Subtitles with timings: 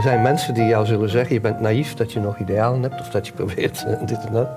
[0.00, 3.00] Er zijn mensen die jou zullen zeggen, je bent naïef dat je nog idealen hebt
[3.00, 4.48] of dat je probeert eh, dit en dat.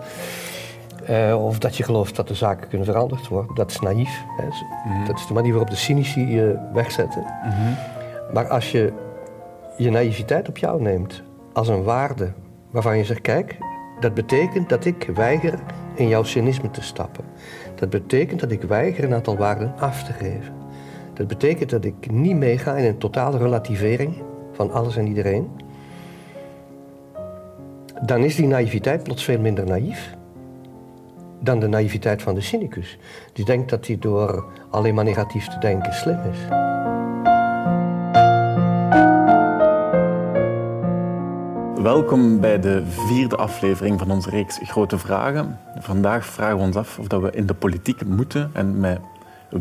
[1.06, 3.56] Eh, of dat je gelooft dat de zaken kunnen veranderd worden.
[3.56, 4.24] Dat is naïef.
[4.38, 4.48] Hè.
[5.08, 7.26] Dat is de manier waarop de cynici je wegzetten.
[8.34, 8.94] Maar als je
[9.78, 11.24] je naïviteit op jou neemt
[11.54, 12.32] als een waarde
[12.72, 13.58] waarvan je zegt, kijk,
[14.00, 15.60] dat betekent dat ik weiger
[15.94, 17.24] in jouw cynisme te stappen.
[17.76, 20.54] Dat betekent dat ik weiger een aantal waarden af te geven.
[21.14, 25.50] Dat betekent dat ik niet meega in een totale relativering van alles en iedereen.
[28.06, 30.16] Dan is die naïviteit plots veel minder naïef
[31.44, 32.98] dan de naïviteit van de cynicus.
[33.34, 36.38] Die denkt dat hij door alleen maar negatief te denken slim is.
[41.84, 45.60] Welkom bij de vierde aflevering van onze reeks Grote Vragen.
[45.80, 48.50] Vandaag vragen we ons af of we in de politiek moeten.
[48.54, 49.00] En met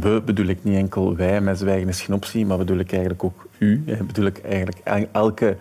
[0.00, 3.24] we bedoel ik niet enkel wij met zwijgen is geen optie, maar bedoel ik eigenlijk
[3.24, 3.84] ook u.
[4.06, 4.78] Bedoel ik eigenlijk
[5.12, 5.56] elke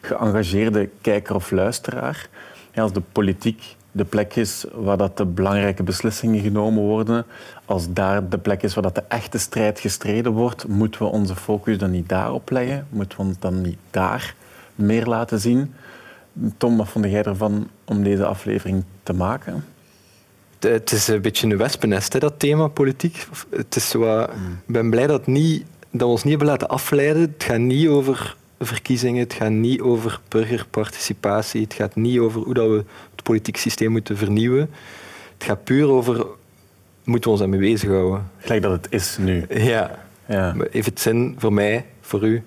[0.00, 2.28] geëngageerde kijker of luisteraar.
[2.74, 7.24] Als de politiek de plek is waar dat de belangrijke beslissingen genomen worden,
[7.64, 11.36] als daar de plek is waar dat de echte strijd gestreden wordt, moeten we onze
[11.36, 12.86] focus dan niet daarop leggen?
[12.90, 14.34] Moeten we ons dan niet daar
[14.74, 15.74] meer laten zien?
[16.56, 19.64] Tom, wat vond jij ervan om deze aflevering te maken?
[20.58, 23.26] Het is een beetje een wespennest, hè, dat thema politiek.
[23.50, 24.28] Het is zo, Ik
[24.66, 27.22] ben blij dat, niet, dat we ons niet hebben laten afleiden.
[27.22, 32.54] Het gaat niet over verkiezingen, het gaat niet over burgerparticipatie, het gaat niet over hoe
[32.54, 32.84] dat we
[33.14, 34.70] het politiek systeem moeten vernieuwen.
[35.34, 36.26] Het gaat puur over,
[37.04, 38.30] moeten we ons daarmee bezighouden?
[38.38, 39.44] Gelijk dat het is nu.
[39.48, 39.98] Ja.
[40.28, 40.54] ja.
[40.70, 42.42] Heeft het zin voor mij, voor u,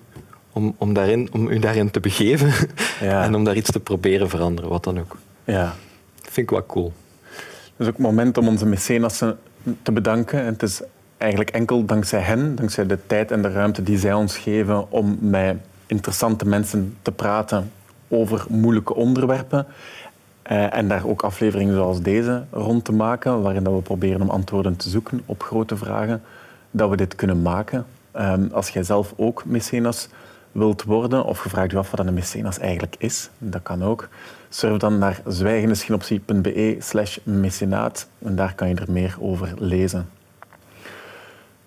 [0.52, 2.52] om, om, daarin, om u daarin te begeven
[3.00, 3.22] ja.
[3.24, 5.16] en om daar iets te proberen veranderen, wat dan ook.
[5.44, 5.74] Ja.
[6.14, 6.92] Dat vind ik wel cool.
[7.80, 9.38] Is ook het moment om onze mecenassen
[9.82, 10.44] te bedanken.
[10.44, 10.82] Het is
[11.16, 15.18] eigenlijk enkel dankzij hen, dankzij de tijd en de ruimte die zij ons geven om
[15.20, 15.56] met
[15.86, 17.70] interessante mensen te praten
[18.08, 19.66] over moeilijke onderwerpen.
[20.42, 24.30] Eh, en daar ook afleveringen zoals deze rond te maken, waarin dat we proberen om
[24.30, 26.22] antwoorden te zoeken op grote vragen,
[26.70, 27.86] dat we dit kunnen maken.
[28.12, 30.08] Ehm, als jij zelf ook mecenas
[30.52, 34.08] wilt worden, of gevraagd je af wat een mecenas eigenlijk is, dat kan ook,
[34.48, 40.08] surf dan naar zwijgenisgenoptie.be slash mecenaat en daar kan je er meer over lezen.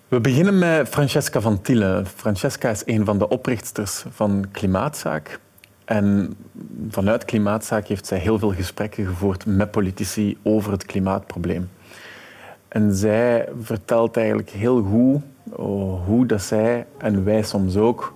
[0.08, 2.02] We beginnen met Francesca van Tiele.
[2.14, 5.38] Francesca is een van de oprichters van Klimaatzaak.
[5.84, 6.36] En
[6.90, 11.70] vanuit Klimaatzaak heeft zij heel veel gesprekken gevoerd met politici over het klimaatprobleem.
[12.68, 18.14] En zij vertelt eigenlijk heel goed oh, hoe dat zij en wij soms ook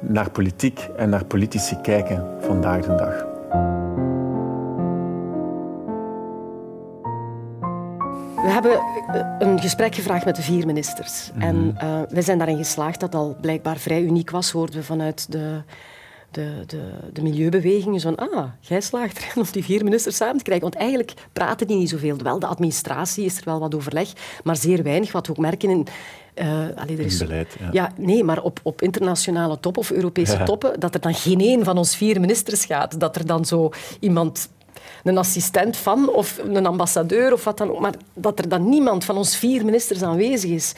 [0.00, 3.28] naar politiek en naar politici kijken vandaag de dag.
[8.42, 11.30] We hebben eh, een gesprek gevraagd met de vier ministers.
[11.34, 11.42] Mhm.
[11.42, 15.32] En uh, wij zijn daarin geslaagd dat al blijkbaar vrij uniek was, hoorden we vanuit
[15.32, 15.62] de,
[16.30, 18.00] de, de, de milieubewegingen.
[18.00, 20.70] Van, ah, jij slaagt erin om die vier ministers samen te krijgen.
[20.70, 22.16] Want eigenlijk praten die niet zoveel.
[22.16, 24.12] Wel, de administratie is er wel wat overleg,
[24.44, 25.12] maar zeer weinig.
[25.12, 25.86] Wat we ook merken in,
[26.40, 27.68] uh, allee, er is, beleid, ja.
[27.72, 27.92] ja.
[27.96, 31.78] Nee, maar op, op internationale top of Europese toppen, dat er dan geen één van
[31.78, 33.00] ons vier ministers gaat.
[33.00, 33.70] Dat er dan zo
[34.00, 34.48] iemand
[35.02, 37.80] een assistent van of een ambassadeur of wat dan ook.
[37.80, 40.74] Maar dat er dan niemand van ons vier ministers aanwezig is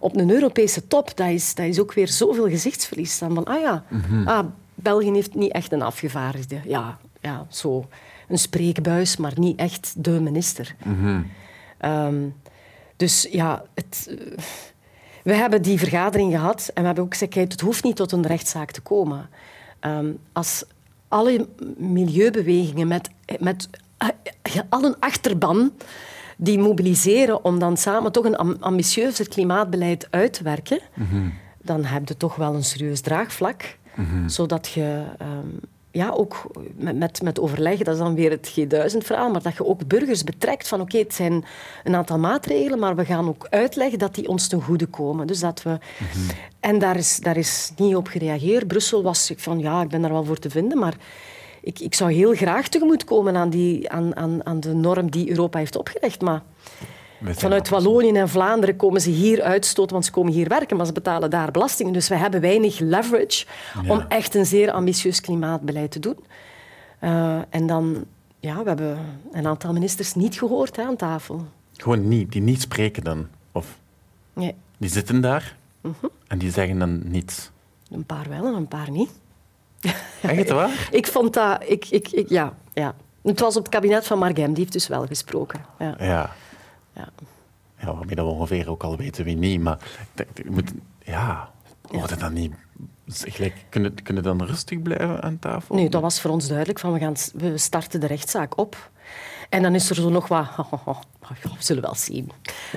[0.00, 3.18] op een Europese top, dat is, dat is ook weer zoveel gezichtsverlies.
[3.18, 4.28] Dan van, ah ja, mhm.
[4.28, 6.60] ah, België heeft niet echt een afgevaardigde.
[6.64, 7.88] Ja, ja, zo
[8.28, 10.74] een spreekbuis, maar niet echt de minister.
[10.84, 11.20] Mhm.
[11.78, 12.28] Ehm,
[12.96, 14.16] dus ja, het,
[15.22, 18.26] we hebben die vergadering gehad en we hebben ook gezegd, het hoeft niet tot een
[18.26, 19.28] rechtszaak te komen.
[19.80, 20.64] Um, als
[21.08, 23.68] alle milieubewegingen met, met
[24.02, 25.72] uh, al een achterban
[26.36, 31.28] die mobiliseren om dan samen toch een ambitieuzer klimaatbeleid uit te werken, mhm.
[31.62, 34.28] dan heb je toch wel een serieus draagvlak, mhm.
[34.28, 35.60] zodat je um,
[35.92, 39.66] ja, ook met, met, met overleggen, dat is dan weer het G1000-verhaal, maar dat je
[39.66, 41.44] ook burgers betrekt van oké, het zijn
[41.84, 45.26] een aantal maatregelen, maar we gaan ook uitleggen dat die ons ten goede komen.
[45.26, 45.70] Dus dat we...
[45.70, 46.36] Mhm.
[46.60, 48.66] En daar is, daar is niet op gereageerd.
[48.66, 50.94] Brussel was van ja, ik ben daar wel voor te vinden, maar
[51.62, 55.58] ik, ik zou heel graag tegemoetkomen aan, die, aan, aan, aan de norm die Europa
[55.58, 56.42] heeft opgelegd, maar...
[57.24, 60.92] Vanuit Wallonië en Vlaanderen komen ze hier uitstoten, want ze komen hier werken, maar ze
[60.92, 61.92] betalen daar belastingen.
[61.92, 63.46] Dus we hebben weinig leverage
[63.88, 66.16] om echt een zeer ambitieus klimaatbeleid te doen.
[67.00, 68.04] Uh, en dan,
[68.40, 68.98] ja, we hebben
[69.32, 71.46] een aantal ministers niet gehoord hè, aan tafel.
[71.76, 73.28] Gewoon niet, die niet spreken dan?
[73.52, 73.78] Of
[74.32, 74.54] nee.
[74.76, 75.94] die zitten daar -hmm.
[76.26, 77.50] en die zeggen dan niets?
[77.90, 79.10] Een paar wel en een paar niet.
[80.22, 80.88] Echt waar?
[80.90, 81.62] ik vond dat...
[81.66, 82.94] Ik, ik, ik, ja, ja.
[83.22, 85.60] Het was op het kabinet van Margem, die heeft dus wel gesproken.
[85.78, 85.94] Ja.
[85.98, 86.30] ja.
[86.94, 87.08] Ja.
[87.80, 89.60] Ja, waarmee we ongeveer ook al weten wie niet.
[89.60, 89.78] Maar
[90.46, 90.72] moet,
[91.04, 91.50] ja.
[91.90, 92.52] Wordt het dan niet...
[93.06, 95.74] Gelijk, kunnen, kunnen dan rustig blijven aan tafel?
[95.74, 96.78] Nee, dat was voor ons duidelijk.
[96.78, 98.90] Van we, gaan, we starten de rechtszaak op.
[99.48, 100.46] En dan is er zo nog wat...
[101.28, 102.30] We zullen wel zien.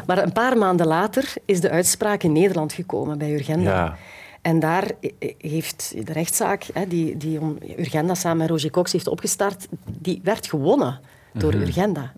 [0.06, 3.70] Maar een paar maanden later is de uitspraak in Nederland gekomen bij Urgenda.
[3.86, 3.98] Ja.
[4.42, 4.92] En daar
[5.38, 7.40] heeft de rechtszaak, die, die
[7.78, 11.00] Urgenda samen met Roger Cox heeft opgestart, die werd gewonnen
[11.34, 11.62] door Mhm.
[11.62, 12.14] Urgenda.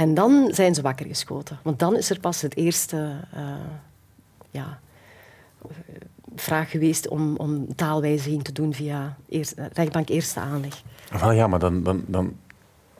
[0.00, 1.58] En dan zijn ze wakker geschoten.
[1.62, 3.42] Want dan is er pas het eerste eh,
[4.50, 4.78] ja,
[5.62, 5.68] eh,
[6.34, 10.82] vraag geweest om, om taalwijziging te doen via eerst, rechtbank eerste aanleg.
[11.20, 12.36] Wel ja, maar dan, dan, dan...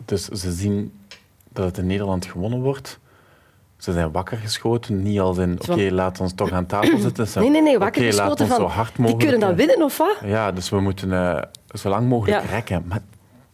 [0.05, 0.93] Dus ze zien
[1.53, 2.99] dat het in Nederland gewonnen wordt.
[3.77, 5.59] Ze zijn wakker geschoten, niet als in...
[5.69, 7.27] Oké, laat ons toch aan tafel zitten.
[7.35, 8.57] Nee, nee, nee, wakker laat geschoten van...
[8.57, 9.29] zo hard Die mogelijk...
[9.31, 10.17] kunnen dat winnen, of wat?
[10.25, 11.43] Ja, dus we moeten eh,
[11.73, 12.51] zo lang mogelijk Ja.
[12.51, 12.85] rekken.
[12.87, 13.03] Maar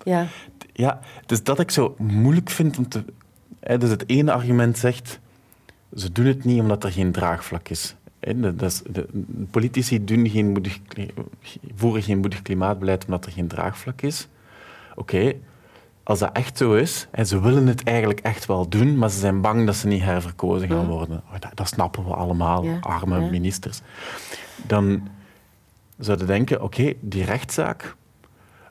[0.02, 0.26] Ja.
[0.72, 3.04] ja, dus dat ik zo moeilijk vind om te...
[3.66, 5.20] Dus het ene argument zegt,
[5.94, 7.94] ze doen het niet omdat er geen draagvlak is.
[8.18, 9.06] De,
[9.50, 10.78] politici doen geen moedig,
[11.74, 14.28] voeren geen moedig klimaatbeleid omdat er geen draagvlak is.
[14.94, 15.32] Oké,
[16.02, 19.18] als dat echt zo is, en ze willen het eigenlijk echt wel doen, maar ze
[19.18, 21.22] zijn bang dat ze niet herverkozen gaan worden.
[21.26, 23.30] Oh, Dat, dat snappen we allemaal, Ja, arme ja.
[23.30, 23.80] ministers.
[24.66, 25.08] Dan
[25.98, 27.96] zouden denken, oké, die rechtszaak,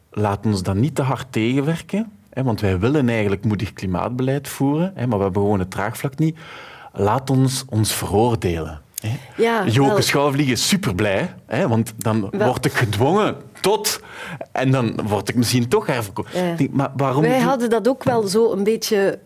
[0.10, 2.12] laat ons dan niet te hard tegenwerken,
[2.44, 6.38] want wij willen eigenlijk moedig klimaatbeleid voeren, hè, maar we hebben gewoon het draagvlak niet.
[6.94, 8.82] Laat ons ons veroordelen.
[9.00, 9.18] Hè.
[9.38, 10.02] Ja, Joke.
[10.02, 12.48] Schouwvlieg is super blij, hè, want dan Wel.
[12.48, 14.00] word ik gedwongen tot.
[14.52, 15.88] En dan word ik misschien toch.
[15.88, 16.02] Ja.
[16.58, 19.20] Denk, Maar waarom Wij hadden dat ook wel zo een beetje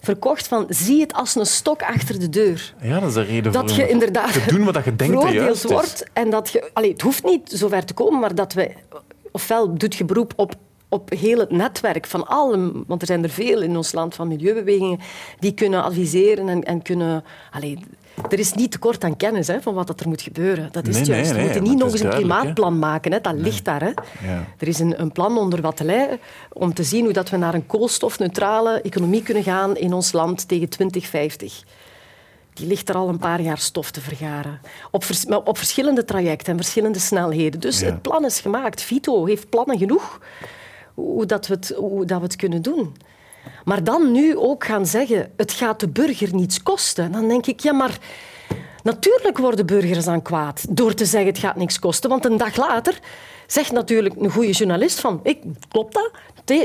[0.00, 2.74] verkocht van zie het als een stok achter de deur.
[2.82, 5.62] Ja, dat is een reden Dat voor je inderdaad te doen wat je denkt veroordeeld
[5.62, 6.70] wordt en dat je...
[6.72, 8.70] Allee, het hoeft niet zover te komen, maar dat we...
[9.30, 10.54] Ofwel doet je beroep op,
[10.88, 12.72] op heel het netwerk van alle...
[12.86, 14.98] Want er zijn er veel in ons land van milieubewegingen
[15.38, 17.24] die kunnen adviseren en, en kunnen...
[17.50, 17.78] Allee,
[18.30, 20.68] er is niet tekort aan kennis hè, van wat dat er moet gebeuren.
[20.72, 21.30] Dat is Nee, juist.
[21.30, 23.12] nee, we moeten niet nog eens een klimaatplan maken.
[23.12, 23.20] Hè.
[23.20, 23.80] Dat ligt daar.
[23.82, 23.90] Hè.
[24.28, 24.44] Ja.
[24.58, 26.18] Er is een, een plan onder Wattelij
[26.52, 30.48] om te zien hoe dat we naar een koolstofneutrale economie kunnen gaan in ons land
[30.48, 31.62] tegen 2050.
[32.52, 34.60] Die ligt er al een paar jaar stof te vergaren.
[34.90, 37.60] Op, vers- op verschillende trajecten en verschillende snelheden.
[37.60, 37.86] Dus Ja.
[37.86, 38.82] het plan is gemaakt.
[38.82, 40.20] Vito heeft plannen genoeg
[40.96, 42.96] hoe dat, we het, hoe dat we het kunnen doen.
[43.64, 47.12] Maar dan nu ook gaan zeggen, het gaat de burger niets kosten.
[47.12, 47.98] Dan denk ik, ja, maar
[48.82, 52.10] natuurlijk worden burgers dan kwaad door te zeggen, het gaat niks kosten.
[52.10, 52.98] Want een dag later
[53.46, 56.10] zegt natuurlijk een goede journalist van, ik, klopt dat?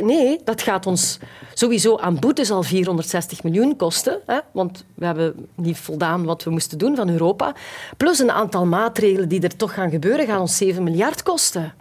[0.04, 1.19] Nee, dat gaat ons
[1.54, 4.19] sowieso aan boetes al 460 miljoen kosten.
[4.25, 7.54] Hè, want we hebben niet voldaan wat we moesten doen van Europa.
[7.98, 11.74] Plus een aantal maatregelen die er toch gaan gebeuren, gaan ons 7 miljard kosten.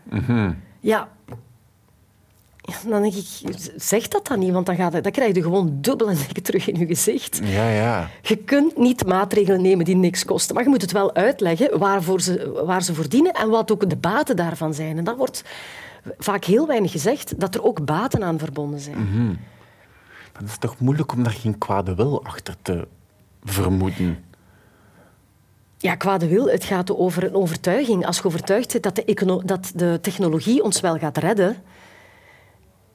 [0.81, 1.08] Ja,
[2.88, 3.26] dan denk ik,
[3.76, 6.69] zeg dat dan niet, want dan, gaat het, dan krijg je gewoon dubbel en terug
[6.69, 7.40] in je gezicht.
[7.43, 8.11] Ja, ja.
[8.22, 12.20] Je kunt niet maatregelen nemen die niks kosten, maar je moet het wel uitleggen waarvoor
[12.20, 14.99] ze, waar ze voor dienen en wat ook de baten daarvan zijn.
[14.99, 15.44] En dat wordt
[16.19, 19.06] vaak heel weinig gezegd, dat er ook baten aan verbonden zijn.
[20.32, 22.88] Maar het is toch moeilijk om daar geen kwade wil achter te
[23.44, 24.25] vermoeden.
[25.78, 28.06] Ja, kwade wil, het gaat over een overtuiging.
[28.06, 31.56] Als je overtuigd bent dat de, dat de technologie ons wel gaat redden,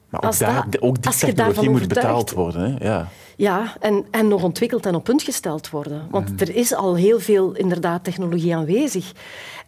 [0.08, 2.74] Maar ook, daar, dat- ook die technologie moet betaald worden.
[2.78, 2.86] Hè?
[2.88, 3.08] Ja.
[3.36, 6.06] Ja, en, en nog ontwikkeld en op punt gesteld worden.
[6.10, 9.12] Want er is al heel veel inderdaad technologie aanwezig.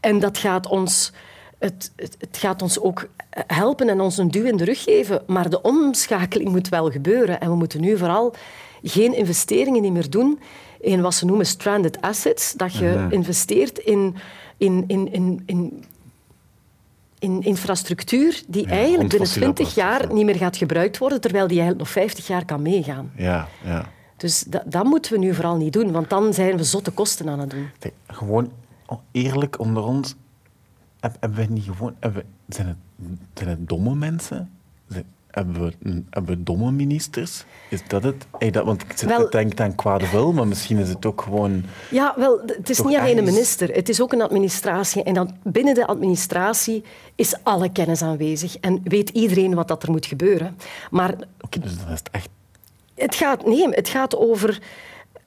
[0.00, 1.12] En dat gaat ons,
[1.58, 5.22] het, het, het gaat ons ook helpen en ons een duw in de rug geven.
[5.26, 7.40] Maar de omschakeling moet wel gebeuren.
[7.40, 8.34] En we moeten nu vooral
[8.82, 10.38] geen investeringen meer doen
[10.80, 12.52] in wat ze noemen stranded assets.
[12.52, 14.16] Dat je investeert in,
[14.56, 15.84] in, in, in, in
[17.18, 21.58] in infrastructuur die eigenlijk binnen fossiele 20 jaar niet meer gaat gebruikt worden, terwijl die
[21.60, 23.10] eigenlijk nog 50 jaar kan meegaan.
[23.16, 23.88] Ja, ja.
[24.16, 27.28] Dus dat, dat moeten we nu vooral niet doen, want dan zijn we zotte kosten
[27.28, 27.68] aan het doen.
[27.78, 28.52] Kijk, gewoon
[29.10, 30.14] eerlijk onder ons.
[31.00, 31.94] heb- Hebben we niet gewoon...
[32.00, 32.76] Hebben we, zijn, het,
[33.34, 34.50] zijn het domme mensen?
[35.44, 37.44] Hebben we, hebben we domme ministers?
[37.70, 38.26] Is dat het?
[38.52, 41.22] Dat, want ik zit Wel- te denken aan kwade wil, maar misschien is het ook
[41.22, 41.64] gewoon...
[41.90, 45.02] Ja, wel, het is niet alleen een minister, het is ook een administratie.
[45.02, 46.82] En dan binnen de administratie
[47.14, 50.56] is alle kennis aanwezig en weet iedereen wat dat er moet gebeuren.
[50.90, 52.28] Maar Oké, dus dan is het echt...
[52.94, 54.58] het gaat, nee, het gaat over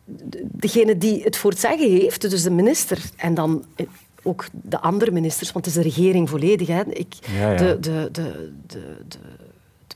[0.06, 3.02] de- degene die het voor het zeggen heeft, dus de minister.
[3.18, 3.86] En dan eh,
[4.24, 6.68] ook de andere ministers, want het is de regering volledig.
[6.68, 6.82] Hè.
[6.86, 7.58] Ik, Ja, ja.
[7.58, 8.80] De, de, de, de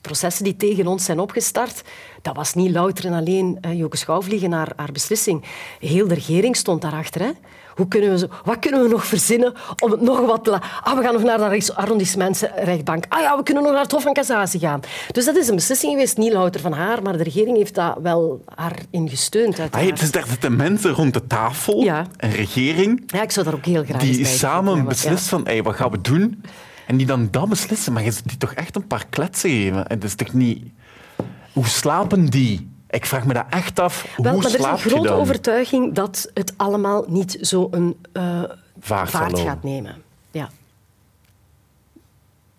[0.06, 1.82] processen die tegen ons zijn opgestart,
[2.22, 5.44] dat was niet louter en alleen uh, Joke Schouwvliegen haar, haar beslissing.
[5.80, 7.22] Heel de regering stond daarachter.
[7.22, 7.32] Hè.
[7.76, 10.70] hoe kunnen we zo, wat kunnen we nog verzinnen om het nog wat te laten...
[10.84, 13.06] Ah, we gaan nog naar de arrondissementsrechtbank.
[13.10, 14.80] Ah ja, we kunnen nog naar het Hof van Cassatie gaan.
[15.12, 18.02] Dus dat is een beslissing geweest, niet louter van haar, maar de regering heeft daar
[18.02, 19.58] wel haar in gesteund.
[19.72, 22.06] Hey, dus daar zitten mensen rond de tafel, ja.
[22.18, 23.04] een regering...
[23.08, 26.02] Ja, ik zou daar ook heel graag Die samen beslissen van, hey, wat gaan we
[26.02, 26.44] doen?
[26.88, 27.94] En die dan dat beslissen.
[27.94, 29.88] Maar je zit die toch echt een paar kletsen geven.
[29.88, 30.64] En dat is toch niet...
[31.54, 32.70] Hoe slapen die?
[32.90, 34.02] Ik vraag me dat echt af.
[34.16, 38.44] Hoe Wel, maar er is een grote overtuiging dat het allemaal niet zo een uh,
[38.80, 40.02] Vaart gaat nemen.
[40.32, 40.50] Ja.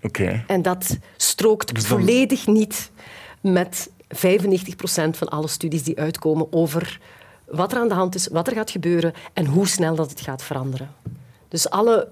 [0.03, 0.45] Oké.
[0.47, 2.91] En dat strookt Dus dan- volledig niet
[3.41, 4.19] met 95%
[5.11, 7.01] van alle studies die uitkomen over
[7.47, 10.21] wat er aan de hand is, wat er gaat gebeuren en hoe snel dat het
[10.21, 10.91] gaat veranderen.
[11.49, 12.09] Dus alle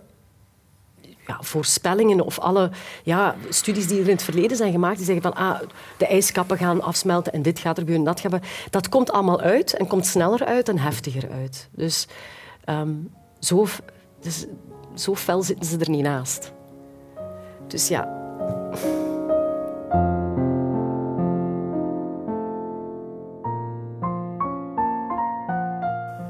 [1.26, 2.70] ja, voorspellingen of alle
[3.02, 5.60] ja, studies die er in het verleden zijn gemaakt, die zeggen van ah,
[5.96, 8.40] de ijskappen gaan afsmelten en dit gaat er gebeuren, dat gaat
[8.70, 11.68] Dat komt allemaal uit en komt sneller uit en heftiger uit.
[11.70, 12.06] Dus,
[12.64, 12.92] ehm,
[13.38, 13.66] zo,
[14.20, 14.46] dus
[14.94, 16.52] zo fel zitten ze er niet naast.
[17.66, 18.22] Dus ja,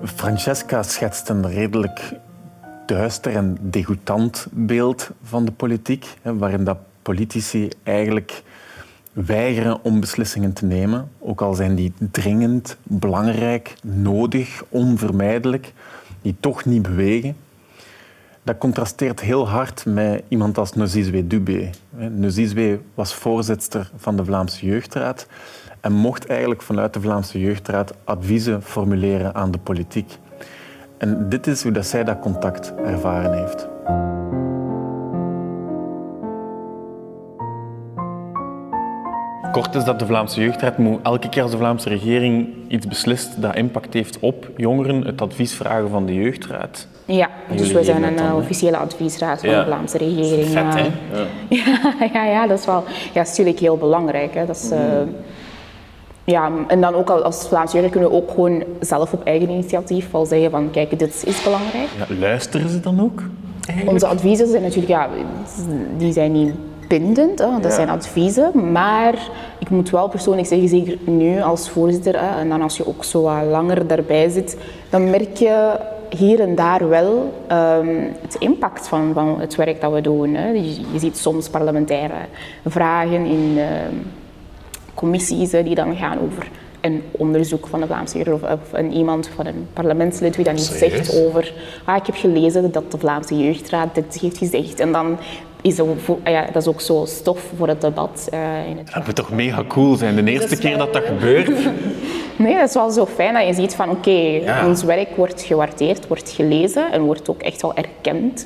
[0.06, 2.12] Francesca schetst een redelijk
[2.86, 8.42] duister en degoutant beeld van de politiek, waarin dat politici eigenlijk
[9.12, 15.72] weigeren om beslissingen te nemen, ook al zijn die dringend, belangrijk, nodig, onvermijdelijk,
[16.22, 17.36] die toch niet bewegen.
[18.42, 21.70] Dat contrasteert heel hard met iemand als Nozizwe Dubé.
[22.10, 25.26] Nozizwe was voorzitter van de Vlaamse Jeugdraad
[25.80, 30.18] en mocht eigenlijk vanuit de Vlaamse Jeugdraad adviezen formuleren aan de politiek.
[31.04, 33.68] En dit is hoe dat zij dat contact ervaren heeft.
[39.52, 43.42] Kort is dat de Vlaamse Jeugdraad moet elke keer als de Vlaamse regering iets beslist
[43.42, 46.86] dat impact heeft op jongeren, het advies vragen van de Jeugdraad.
[47.04, 49.58] Ja, dus we zijn een dan, eh, officiële adviesraad van Ja.
[49.60, 50.46] de Vlaamse regering.
[50.46, 50.74] Vet, eh.
[50.74, 50.88] hè?
[51.64, 54.34] Ja, ja, ja, dat is wel ja, dat is natuurlijk heel belangrijk.
[54.34, 54.46] Hè.
[54.46, 54.80] Dat is, eh,
[56.24, 60.26] ja, en dan ook als Vlaamse kunnen we ook gewoon zelf op eigen initiatief wel
[60.26, 61.88] zeggen van kijk, dit is belangrijk.
[61.98, 63.22] Ja, luisteren ze dan ook?
[63.86, 65.08] Onze adviezen zijn natuurlijk, ja,
[65.96, 66.52] die zijn niet
[66.88, 68.72] bindend, hè, dat zijn adviezen.
[68.72, 69.28] Maar
[69.58, 73.04] ik moet wel persoonlijk zeggen, zeker nu als voorzitter, hè, en dan als je ook
[73.04, 74.56] zo wat langer daarbij zit,
[74.90, 75.78] dan merk je
[76.08, 80.34] hier en daar wel ehm, het impact van, van het werk dat we doen.
[80.34, 80.48] Hè.
[80.48, 82.14] Je, je ziet soms parlementaire
[82.64, 83.94] vragen in ehm,
[84.94, 86.48] commissies hè, die dan gaan over
[86.80, 90.54] een onderzoek van de Vlaamse jeugd of, of een iemand van een parlementslid die dan
[90.54, 91.52] iets zegt over
[91.84, 94.80] ah, ik heb gelezen dat de Vlaamse Jeugdraad dit heeft gezegd.
[94.80, 95.18] En dan
[95.62, 95.86] is ah
[96.24, 98.28] ja, dat is ook zo stof voor het debat.
[98.30, 101.50] eh, in het Dat moet toch mega cool zijn, de eerste keer dat dat gebeurt.
[102.36, 104.66] Nee, dat is wel zo fijn dat je ziet van oké, Ja.
[104.66, 108.44] ons werk wordt gewaardeerd, wordt gelezen en wordt ook echt wel erkend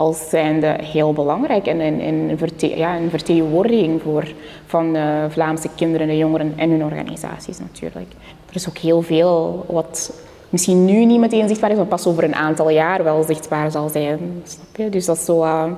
[0.00, 4.32] als zijnde heel belangrijk en een, ja, vertegenwoordiging voor,
[4.66, 8.12] van eh, Vlaamse kinderen en jongeren en hun organisaties natuurlijk.
[8.48, 10.12] Er is ook heel veel wat
[10.48, 13.88] misschien nu niet meteen zichtbaar is, maar pas over een aantal jaar wel zichtbaar zal
[13.88, 14.42] zijn.
[14.44, 14.88] Snap je?
[14.88, 15.72] Dus dat, is zo, eh,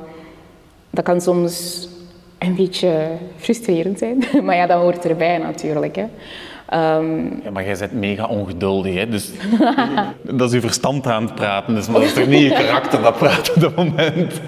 [0.91, 1.89] dat kan soms
[2.39, 5.97] een beetje frustrerend zijn, maar ja, dat hoort erbij natuurlijk.
[5.97, 6.07] Hè.
[6.73, 9.09] Ehm, Ja, maar jij bent mega ongeduldig, hè?
[9.09, 9.31] dus
[10.23, 11.75] dat is je verstand aan het praten.
[11.75, 14.41] Dus, maar dat is toch niet je karakter dat praat op dat moment?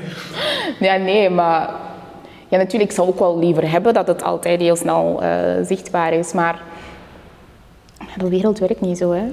[0.80, 1.70] Ja, nee, maar
[2.48, 5.30] ja, natuurlijk, ik zou ook wel liever hebben dat het altijd heel snel eh,
[5.62, 6.62] zichtbaar is, maar
[8.16, 9.22] de wereld werkt niet zo, hè.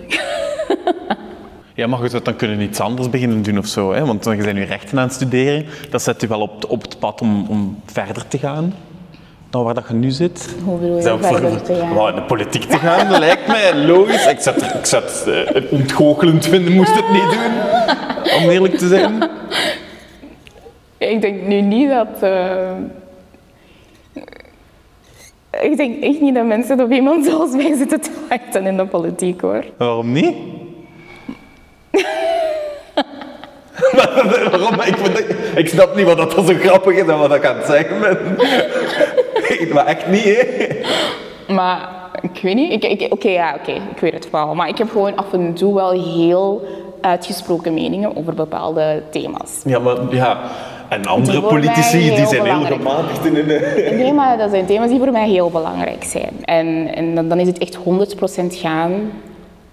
[1.74, 3.94] Ja, maar goed, dan kunnen we iets anders beginnen doen of zo.
[3.94, 4.06] Hè?
[4.06, 5.66] Want je bent nu rechten aan het studeren.
[5.90, 8.74] Dat zet je wel op, op het pad om, om verder te gaan
[9.52, 10.56] dan waar dat je nu zit.
[10.64, 12.08] Hoe bedoel je verder voor- te gaan?
[12.10, 14.26] In de politiek te gaan, dat lijkt mij logisch.
[14.28, 15.24] Ik zou het, ik zou het
[15.56, 17.52] eh, ontgoochelend vinden, moest het niet doen.
[18.44, 19.30] Om eerlijk te zijn.
[20.98, 22.08] Ik denk nu niet dat...
[22.20, 22.70] eh,
[25.62, 28.86] Ik denk echt niet dat mensen op iemand zoals mij zitten te wachten in de
[28.86, 29.64] politiek, hoor.
[29.78, 30.36] Waarom niet?
[33.96, 34.10] Maar
[34.52, 34.82] Waarom?
[34.82, 38.00] Ik, ik snap niet wat dat zo grappig is en wat ik aan het zeggen
[38.00, 38.18] ben.
[39.74, 40.44] maar echt niet, hè?
[41.54, 41.90] Maar
[42.22, 42.84] ik weet niet.
[42.84, 44.56] Ik, ik, oké, ja, oké, ik weet het wel.
[44.56, 46.68] Maar ik heb gewoon af en toe wel heel
[47.02, 49.62] uitgesproken meningen over bepaalde thema's.
[49.66, 50.40] Ja, maar ja.
[50.90, 53.48] En andere Die politici die heel zijn heel gematigd in hun...
[53.98, 56.34] Nee, maar dat zijn thema's die voor mij heel belangrijk zijn.
[56.44, 57.80] En, en dan, dan is het echt 100%
[58.48, 59.12] gaan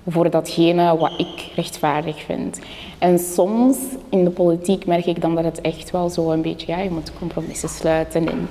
[0.08, 2.58] voor datgene wat ik rechtvaardig vind.
[2.98, 3.76] En soms
[4.10, 6.90] in de politiek merk ik dan dat het echt wel zo een beetje, ja, je
[6.90, 8.48] moet compromissen sluiten en,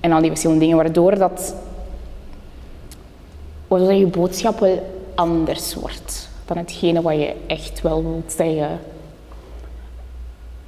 [0.00, 1.54] en al die verschillende dingen, waardoor dat,
[3.68, 4.82] waardoor je boodschap wel
[5.14, 8.80] anders wordt dan hetgene wat je echt wel wilt zeggen.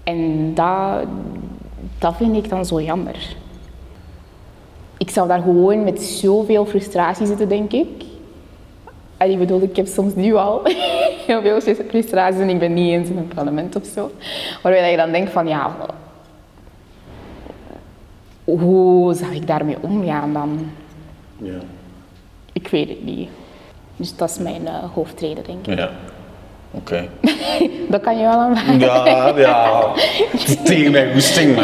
[0.04, 1.06] En dat,
[1.98, 3.36] dat vind ik dan zo jammer.
[4.98, 8.04] Ik zou daar gewoon met zoveel frustratie zitten, denk ik.
[9.18, 10.60] Ik bedoel, ik heb soms nu al
[11.26, 14.10] heel veel frustraties en ik ben niet eens in een parlement of zo.
[14.62, 15.76] Waarbij je dan denkt van, ja,
[18.44, 20.70] hoe zou ik daarmee omgaan dan?
[21.38, 21.58] Ja.
[22.52, 23.28] Ik weet het niet.
[23.96, 25.78] Dus dat is mijn uh, hoofdreden, denk ik.
[25.78, 25.90] Ja.
[26.70, 27.08] Oké.
[27.90, 29.92] dat kan je wel aan Ja, ja.
[30.64, 31.56] Tegen mijn goesting,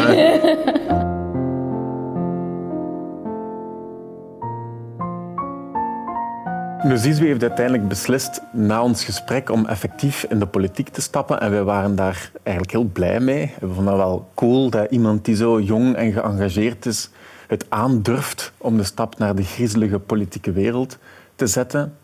[6.89, 11.41] Nozizwe heeft uiteindelijk beslist na ons gesprek om effectief in de politiek te stappen.
[11.41, 13.53] En wij waren daar eigenlijk heel blij mee.
[13.59, 17.09] We vonden het wel cool dat iemand die zo jong en geëngageerd is,
[17.47, 20.97] het aandurft om de stap naar de griezelige politieke wereld
[21.35, 21.97] te zetten.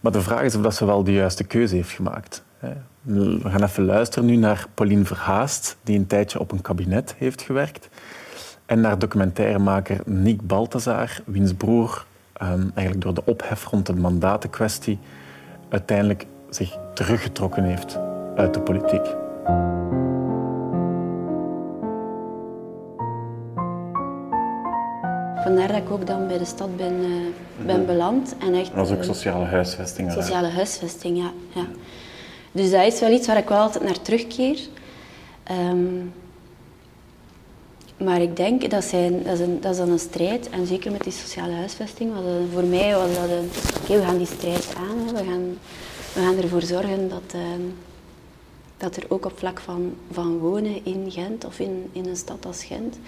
[0.00, 2.44] Maar de vraag is of dat ze wel de juiste keuze heeft gemaakt.
[3.02, 7.42] We gaan even luisteren nu naar Pauline Verhaast, die een tijdje op een kabinet heeft
[7.42, 7.88] gewerkt.
[8.64, 12.06] En naar documentairemaker Nick Balthazar, wiens broer
[12.42, 14.98] um, eigenlijk door de ophef rond de mandatenkwestie
[15.68, 17.98] uiteindelijk zich teruggetrokken heeft
[18.36, 19.06] uit de politiek.
[25.42, 28.36] Vandaar dat ik ook dan bij de stad ben, uh, ben beland.
[28.38, 30.12] En echt, dat was ook sociale huisvesting.
[30.12, 31.66] Sociale huisvesting, ja, ja.
[32.52, 34.58] Dus dat is wel iets waar ik wel altijd naar terugkeer.
[35.70, 36.12] Um,
[37.96, 40.50] maar ik denk dat, zijn, dat, is een, dat is dan een strijd.
[40.50, 42.12] En zeker met die sociale huisvesting.
[42.14, 43.50] Was dat, voor mij was dat een...
[43.80, 45.14] Oké, we gaan die strijd aan.
[45.14, 45.58] We gaan,
[46.14, 47.42] we gaan ervoor zorgen dat, uh,
[48.76, 52.46] dat er ook op vlak van, van wonen in Gent of in, in een stad
[52.46, 52.98] als Gent,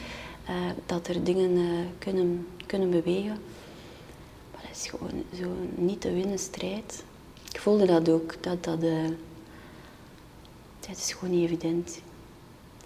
[0.49, 0.55] uh,
[0.87, 1.65] dat er dingen uh,
[1.99, 3.39] kunnen, kunnen bewegen.
[4.53, 7.05] Maar dat is gewoon zo'n niet te winnen strijd.
[7.53, 8.43] Ik voelde dat ook.
[8.43, 8.79] Dat, dat,
[10.87, 12.01] het is gewoon niet evident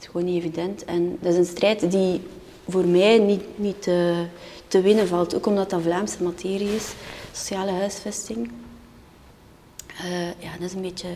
[0.02, 0.84] is gewoon niet evident.
[0.84, 2.20] En dat is een strijd die
[2.68, 4.26] voor mij niet, niet te,
[4.66, 5.34] te winnen valt.
[5.34, 6.92] Ook omdat dat Vlaamse materie is,
[7.32, 8.50] sociale huisvesting.
[10.04, 11.08] Uh, ja, dat is een beetje...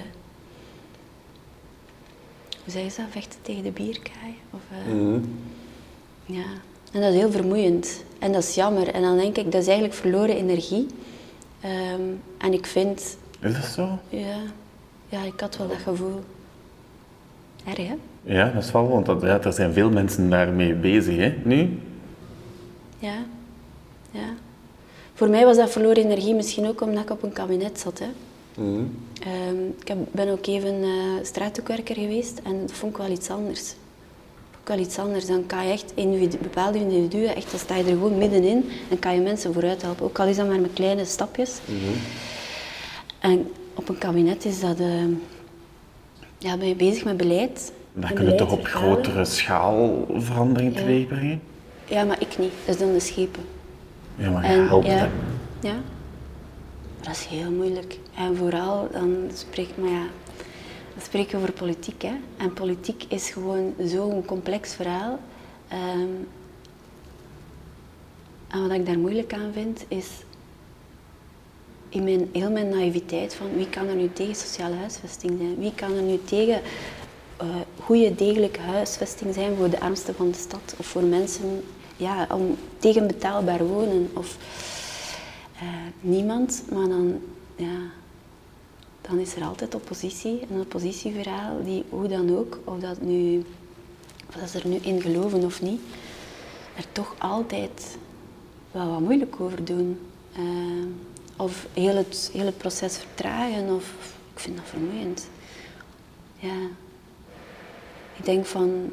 [2.64, 3.06] Hoe zeg je dat?
[3.10, 4.34] Vechten tegen de bierkaai?
[4.50, 5.38] Of, uh, mm
[6.26, 6.44] Ja.
[6.92, 8.02] En dat is heel vermoeiend.
[8.18, 8.88] En dat is jammer.
[8.88, 10.86] En dan denk ik, dat is eigenlijk verloren energie.
[11.64, 13.16] Um, en ik vind...
[13.40, 13.98] Is dat zo?
[14.08, 14.38] Ja.
[15.08, 16.24] Ja, ik had wel dat gevoel.
[17.64, 17.96] Erg, hè?
[18.26, 21.78] Ja, dat is wel, want dat, ja, er zijn veel mensen daarmee bezig, hè, nu.
[22.98, 23.16] Ja,
[24.10, 24.34] ja.
[25.14, 27.98] Voor mij was dat verloren energie misschien ook omdat ik op een kabinet zat.
[27.98, 28.06] Hè.
[28.62, 30.88] Mm um, ik heb, ben ook even uh,
[31.22, 33.74] straathoekwerker geweest en dat vond ik wel iets anders.
[34.60, 35.26] Ook wel iets anders.
[35.26, 38.98] Dan kan je echt individu bepaalde individuen, echt, dan sta je er gewoon middenin en
[38.98, 40.04] kan je mensen vooruit helpen.
[40.04, 41.60] Ook al is dat maar met kleine stapjes.
[41.64, 41.94] Mm -hmm.
[43.18, 44.80] En op een kabinet is dat...
[44.80, 45.04] Uh,
[46.38, 50.80] ja, ben je bezig met beleid daar kun je toch op grotere schaal verandering ja.
[50.80, 51.42] teweeg brengen?
[51.84, 52.52] Ja, maar ik niet.
[52.64, 53.44] Dat is dan de schepen.
[54.14, 55.08] Ja, maar en, helpt ja,
[55.60, 55.74] ja.
[57.00, 57.98] dat is heel moeilijk.
[58.16, 60.06] En vooral, dan spreek maar ja,
[60.94, 62.02] dan spreken we over politiek.
[62.02, 62.14] Hè.
[62.36, 65.18] En politiek is gewoon zo'n complex verhaal.
[65.72, 66.28] Um,
[68.48, 70.08] en wat ik daar moeilijk aan vind, is
[71.88, 75.58] in mijn, heel mijn naïviteit van wie kan er nu tegen sociale huisvesting zijn?
[75.58, 76.60] Wie kan er nu tegen
[77.86, 81.64] goede, degelijke huisvesting zijn voor de armsten van de stad of voor mensen
[81.96, 84.36] ja, om tegen betaalbaar wonen of
[85.54, 85.62] uh,
[86.00, 87.20] niemand, maar dan,
[87.56, 87.78] ja,
[89.00, 93.44] dan is er altijd oppositie, een oppositieverhaal die hoe dan ook, of dat, nu,
[94.28, 95.80] of dat ze er nu in geloven of niet,
[96.76, 97.96] er toch altijd
[98.70, 99.98] wel wat moeilijk over doen.
[100.38, 100.86] Uh,
[101.36, 103.94] of heel het, heel het proces vertragen, of
[104.34, 105.28] ik vind dat vermoeiend.
[106.38, 106.54] Ja.
[108.18, 108.90] Ik denk van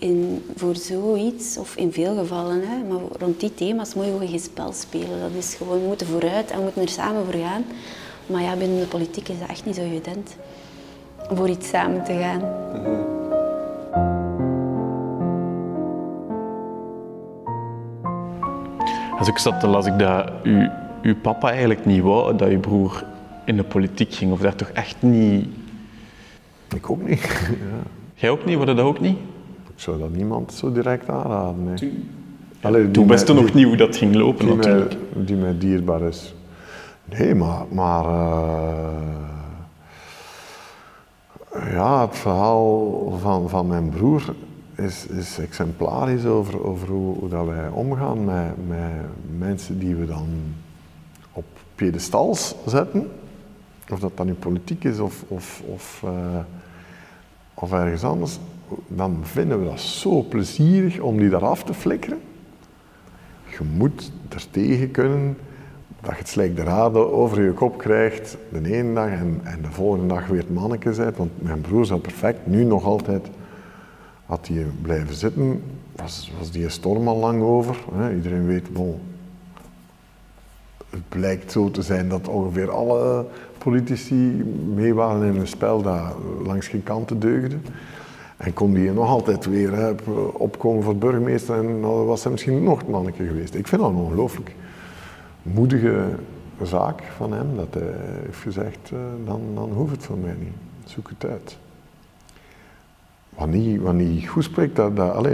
[0.00, 4.28] in, voor zoiets, of in veel gevallen, hè, maar rond die thema's moet je gewoon
[4.28, 5.20] geen spel spelen.
[5.20, 7.64] Dat is gewoon, we moeten vooruit en we moeten er samen voor gaan.
[8.26, 10.36] Maar ja, binnen de politiek is dat echt niet zo evident
[11.30, 12.42] om voor iets samen te gaan.
[19.18, 20.68] Als ik zat, las ik dat u,
[21.02, 23.04] uw papa eigenlijk niet wou dat uw broer
[23.44, 25.48] in de politiek ging, of daar toch echt niet...
[26.74, 27.22] Ik ook niet.
[27.70, 27.99] ja.
[28.20, 28.56] Jij ook niet?
[28.56, 29.18] Worden dat ook niet?
[29.74, 31.64] Ik zou dat niemand zo direct aanraden.
[31.64, 31.74] Nee.
[31.74, 32.08] Toen,
[32.60, 34.96] Allee, toen wist je nog niet hoe dat ging lopen die natuurlijk.
[35.14, 36.34] Mij, die mij dierbaar is.
[37.04, 37.64] Nee, maar...
[37.70, 38.90] maar uh,
[41.72, 44.34] ja, het verhaal van, van mijn broer
[44.74, 48.90] is, is exemplarisch over, over hoe, hoe dat wij omgaan met, met
[49.38, 50.28] mensen die we dan
[51.32, 53.10] op piedestals zetten.
[53.92, 56.38] of dat dan nu politiek is of, of, of, eh,
[57.60, 58.38] of ergens anders,
[58.88, 62.20] dan vinden we dat zo plezierig om die eraf te flikkeren.
[63.44, 65.36] Je moet er tegen kunnen
[66.00, 69.62] dat je het slijk de raden over je kop krijgt de ene dag en, en
[69.62, 71.16] de volgende dag weer het manneke bent.
[71.16, 73.26] Want mijn broer zat perfect, nu nog altijd,
[74.26, 75.62] had hij blijven zitten,
[75.96, 77.76] was, was die storm al lang over.
[77.94, 78.14] Hè.
[78.14, 79.00] Iedereen weet, bon,
[80.90, 83.26] het blijkt zo te zijn dat ongeveer alle
[83.64, 84.44] politici
[84.74, 87.56] mee waren in een spel dat langs geen kanten deugde.
[88.36, 89.92] En kon die nog altijd weer hè,
[90.32, 93.54] opkomen voor burgemeester en dan was hij misschien nog het manneke geweest.
[93.54, 94.54] Ik vind dat een ongelooflijk
[95.42, 96.08] moedige
[96.62, 97.92] zaak van hem, dat hij
[98.24, 100.54] heeft gezegd, uh, dan, dan hoeft het voor mij niet.
[100.84, 101.58] Zoek het uit.
[103.28, 105.24] Wat niet, wat niet goed spreekt, dat, dat,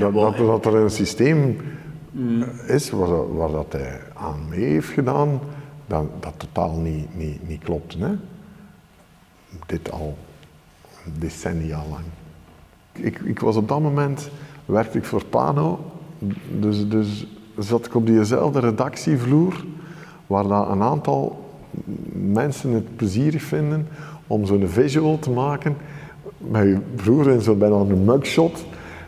[0.00, 1.56] dat, dat, er een systeem
[2.10, 2.44] mm.
[2.66, 5.40] is waar, waar, dat hij aan mee heeft gedaan,
[5.88, 7.96] dat, dat totaal niet, niet, niet klopt.
[7.98, 8.14] Hè?
[9.66, 10.16] Dit al
[11.18, 12.04] decennia lang.
[12.92, 14.30] Ik, ik was op dat moment,
[14.64, 15.80] werkte ik voor Pano,
[16.60, 17.26] dus, dus
[17.58, 19.64] zat ik op diezelfde redactievloer,
[20.26, 21.44] waar dat een aantal
[22.12, 23.88] mensen het plezierig vinden
[24.26, 25.76] om zo'n visual te maken
[26.38, 28.64] met je broer in zo bijna een mugshot,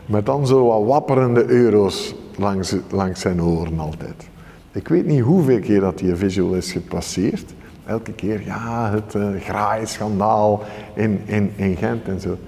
[0.07, 4.29] met dan zo wat wapperende euro's langs, langs zijn oren altijd.
[4.73, 7.55] Ik weet niet hoeveel keer dat die visual is gepasseerd.
[7.87, 10.63] Elke keer, ja, het uh, graaischandaal
[10.95, 12.39] in, in, in Gent en zo.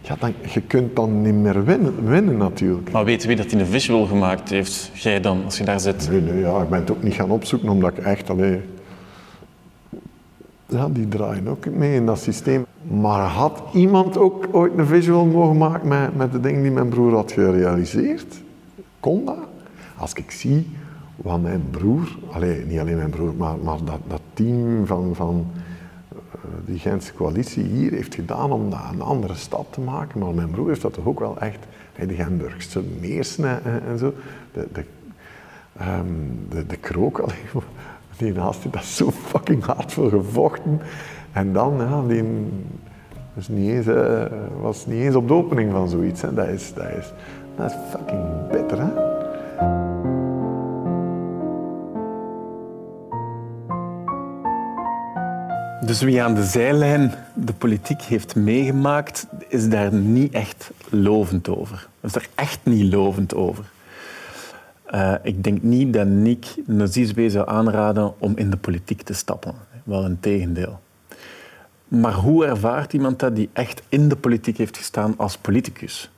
[0.00, 2.90] Ja, dan, je kunt dan niet meer winnen, winnen natuurlijk.
[2.92, 4.90] Maar weet wie dat een visual gemaakt heeft?
[4.94, 6.10] Jij dan, als je daar zit?
[6.10, 8.62] Nee, nee ja, ik ben het ook niet gaan opzoeken, omdat ik echt alleen...
[10.66, 12.66] Ja, die draaien ook mee in dat systeem.
[12.82, 16.88] Maar had iemand ook ooit een visual mogen maken met, met de dingen die mijn
[16.88, 18.42] broer had gerealiseerd?
[19.00, 19.38] Kon dat?
[19.96, 20.70] Als ik zie
[21.22, 22.16] wat mijn broer,
[22.66, 25.46] niet alleen mijn broer, maar, maar dat, dat team van, van
[26.12, 26.18] uh,
[26.64, 30.20] die Gentse coalitie hier heeft gedaan om dat een andere stad te maken.
[30.20, 31.66] Maar mijn broer heeft dat toch ook wel echt,
[32.06, 34.14] de Gemburgse meersne en, en, zo,
[34.52, 34.84] de, de,
[35.80, 37.24] um, de, de krook,
[38.16, 40.80] die naast heeft dat zo fucking hard voor gevochten.
[41.32, 42.24] En dan, die
[43.34, 43.86] was niet eens,
[44.60, 46.22] was niet eens op de opening van zoiets.
[46.22, 46.34] Hè.
[46.34, 47.12] Dat, is, dat, is,
[47.56, 48.89] dat is fucking bitter, hè.
[55.90, 61.88] Dus wie aan de zijlijn de politiek heeft meegemaakt, is daar niet echt lovend over.
[62.00, 63.64] Is daar echt niet lovend over.
[64.90, 69.54] Uh, ik denk niet dat Nick Nazizwe zou aanraden om in de politiek te stappen.
[69.84, 70.80] Wel een tegendeel.
[71.88, 76.10] Maar hoe ervaart iemand dat die echt in de politiek heeft gestaan als politicus?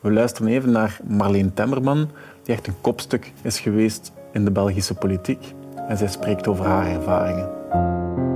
[0.00, 2.10] We luisteren even naar Marleen Temmerman,
[2.42, 5.54] die echt een kopstuk is geweest in de Belgische politiek.
[5.88, 8.29] En zij spreekt over haar ervaringen.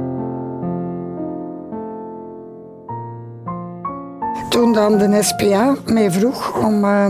[4.54, 7.06] Toen dan de SPA mij vroeg om, uh,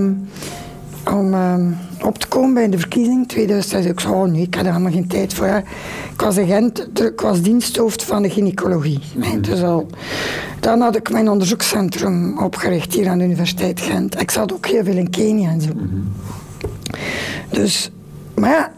[1.12, 1.54] om uh,
[2.02, 5.06] op te komen bij de verkiezing 2006, ik zei, oh ik had er helemaal geen
[5.06, 5.62] tijd voor.
[6.12, 9.00] Ik was agent, ik was diensthoofd van de gynaecologie.
[9.40, 9.60] Dus
[10.60, 14.20] dan had ik mijn onderzoekscentrum opgericht hier aan de Universiteit Gent.
[14.20, 15.70] Ik zat ook heel veel in Kenia en zo.
[17.50, 17.90] Dus,
[18.34, 18.72] maar ja,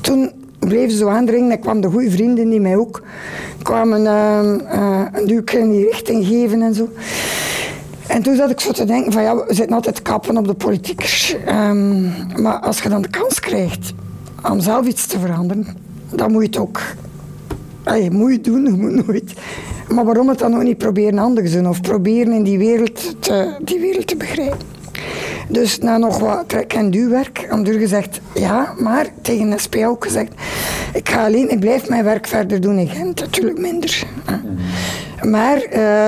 [0.00, 1.52] toen bleef ze zo aandringen.
[1.52, 3.02] Ik kwam de goede vrienden die mij ook
[3.62, 6.88] kwamen uh, uh, een duwke in die richting geven en zo.
[8.08, 10.54] En toen zat ik zo te denken van ja, we zitten altijd kappen op de
[10.54, 11.36] politiek.
[11.48, 13.92] Um, maar als je dan de kans krijgt
[14.50, 15.66] om zelf iets te veranderen,
[16.10, 16.80] dan moet je het ook
[17.96, 19.32] je moet het doen, je moet nooit.
[19.88, 23.56] Maar waarom het dan ook niet proberen anders doen of proberen in die wereld te,
[23.60, 24.76] die wereld te begrijpen.
[25.48, 29.74] Dus na nog wat trek- en duwwerk, om er gezegd ja, maar tegen de SP
[29.76, 30.32] ook gezegd,
[30.94, 34.06] ik ga alleen, ik blijf mijn werk verder doen in Gent, natuurlijk minder.
[35.22, 35.62] Maar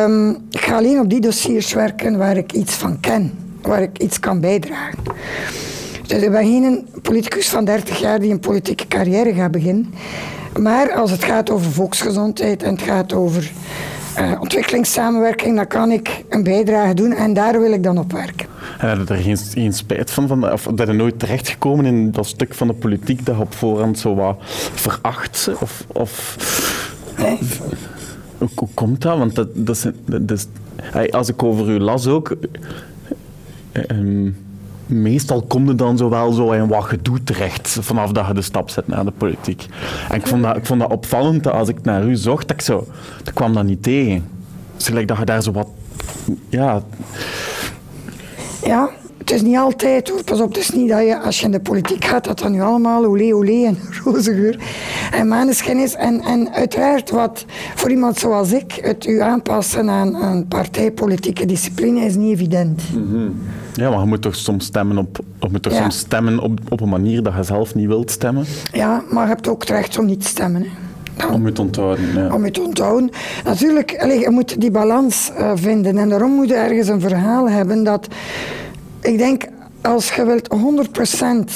[0.04, 3.98] um, ik ga alleen op die dossiers werken waar ik iets van ken, waar ik
[3.98, 4.98] iets kan bijdragen.
[6.06, 9.94] Dus ik ben geen politicus van 30 jaar die een politieke carrière gaat beginnen.
[10.58, 13.50] Maar als het gaat over volksgezondheid en het gaat over
[14.18, 18.46] uh, ontwikkelingssamenwerking, dan kan ik een bijdrage doen en daar wil ik dan op werken.
[18.78, 22.10] En had je er geen, geen spijt van, van of dat je nooit terechtgekomen in
[22.10, 24.36] dat stuk van de politiek dat je op voorhand zo wat
[24.74, 25.50] veracht?
[25.60, 26.36] Of, of...
[27.16, 27.38] Nee.
[28.54, 29.18] Hoe, komt dat?
[29.18, 30.46] Want dat, dat is,
[31.10, 32.36] als ik over u las ook...
[33.88, 34.36] Um,
[34.86, 38.42] meestal kom je dan zo wel zo in wat gedoe terecht vanaf dat je de
[38.42, 39.66] stap zet naar de politiek.
[40.08, 42.62] En ik vond dat, ik vond dat opvallend als ik naar u zocht, dat ik
[42.62, 42.86] zo,
[43.34, 44.28] kwam dat niet tegen.
[44.76, 45.68] Dus gelijk dat je daar zo wat,
[46.48, 46.82] ja...
[48.62, 48.90] Ja,
[49.30, 51.50] Het is niet altijd hoor, pas op, het is niet dat je als je in
[51.50, 54.58] de politiek gaat, dat dan nu allemaal olé olé en roze geur
[55.12, 55.94] en maneschijn is.
[55.94, 62.00] En, en uiteraard wat voor iemand zoals ik, het u aanpassen aan, aan partijpolitieke discipline
[62.04, 62.82] is niet evident.
[63.74, 65.80] Ja, maar je moet toch soms stemmen op, of je moet toch Ja.
[65.80, 68.44] soms stemmen op, op een manier dat je zelf niet wilt stemmen.
[68.72, 70.62] Ja, maar je hebt ook het recht om niet te stemmen.
[70.62, 70.68] Hè.
[71.16, 72.04] Dan- Om je te onthouden.
[72.14, 72.34] Ja.
[72.34, 73.10] om je te onthouden.
[73.44, 73.90] Natuurlijk,
[74.20, 75.98] je moet die balans eh, vinden.
[75.98, 78.08] En daarom moet je ergens een verhaal hebben dat...
[79.00, 79.44] Ik denk,
[79.80, 80.48] als je wilt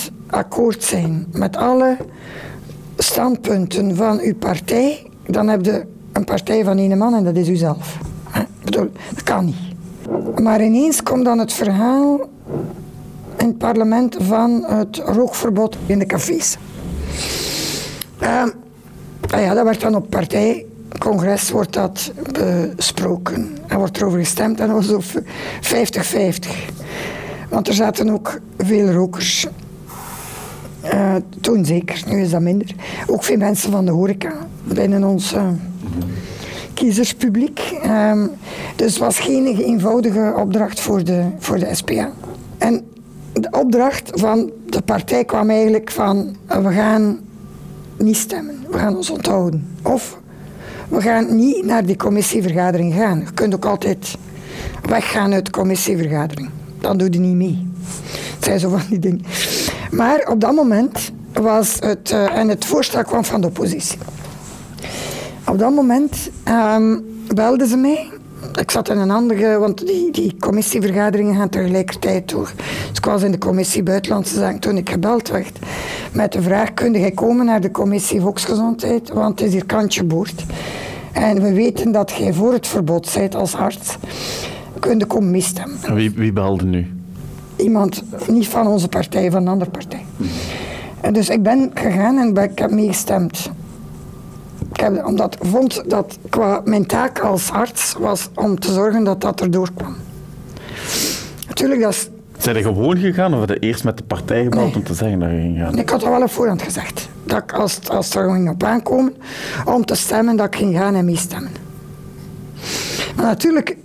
[0.09, 1.96] 100% akkoord zijn met alle
[2.96, 7.48] standpunten van uw partij, dan heb je een partij van één man en dat is
[7.48, 7.98] uzelf.
[8.35, 10.40] Ik bedoel, dat kan niet.
[10.40, 12.20] Maar ineens komt dan het verhaal
[13.37, 16.57] in het parlement van het rookverbod in de cafés.
[18.18, 18.48] Ehm,
[19.30, 22.12] Ah ja, dat werd dan op partijcongres wordt dat
[22.76, 23.57] besproken.
[23.66, 25.22] En wordt erover gestemd en dat was op
[25.61, 26.68] 50-50.
[27.48, 29.46] Want er zaten ook veel rokers.
[30.80, 32.74] Eh, toen zeker, nu is dat minder.
[33.07, 34.33] Ook veel mensen van de horeca
[34.64, 35.48] binnen ons eh,
[36.74, 37.61] kiezerspubliek.
[37.83, 38.26] Ehm,
[38.76, 42.12] dus het was geen eenvoudige opdracht voor de, voor de SPA.
[42.59, 42.85] En
[43.33, 47.18] de opdracht van de partij kwam eigenlijk van eh, we gaan
[47.96, 48.64] niet stemmen.
[48.70, 49.76] We gaan ons onthouden.
[49.83, 50.18] Of
[50.88, 53.18] we gaan niet naar die commissievergadering gaan.
[53.18, 54.16] Je kunt ook altijd
[54.88, 56.50] weggaan uit de commissievergadering.
[56.84, 57.68] Dan doe je niet mee.
[58.34, 59.24] Het zijn zo van die dingen.
[59.90, 62.10] Maar op dat moment was het...
[62.10, 63.98] eh, en het voorstel kwam van de oppositie.
[65.46, 66.98] Op dat moment ehm,
[67.34, 68.08] belden ze mij.
[68.60, 72.52] Ik zat in een andere, want die, die commissievergaderingen gaan tegelijkertijd door.
[72.88, 75.58] Dus ik was in de commissie Buitenlandse Zaken toen ik gebeld werd.
[76.12, 79.08] Met de vraag, kun jij komen naar de commissie Volksgezondheid?
[79.08, 80.44] Want het is hier kantje boord.
[81.12, 83.96] En we weten dat jij voor het verbod bent als arts.
[84.84, 85.42] Kun je komen
[85.94, 86.86] Wie, wie belde nu?
[87.56, 90.04] iemand, niet van onze partij, van een andere partij.
[91.00, 93.50] En dus ik ben gegaan en ben- ik heb meegestemd.
[94.72, 99.04] Ik heb, omdat ik vond dat qua mijn taak als arts was om te zorgen
[99.04, 99.94] dat dat erdoor kwam.
[101.48, 104.64] Natuurlijk, dat is, Zijn er gewoon gegaan of had je eerst met de partij gebeld
[104.66, 104.74] Nee.
[104.74, 105.78] om te zeggen dat je ging gaan?
[105.78, 107.08] ik had al wel op voorhand gezegd.
[107.24, 109.14] Dat ik, als, als het er ging op aankomen
[109.64, 111.50] om te stemmen, dat ik ging gaan en meestemmen.
[113.16, 113.76] Maar natuurlijk,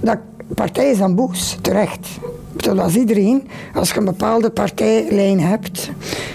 [0.00, 0.18] dat
[0.54, 2.06] partij is dan boos, terecht.
[2.52, 5.90] Ik bedoel, als iedereen, als je een bepaalde partijlijn hebt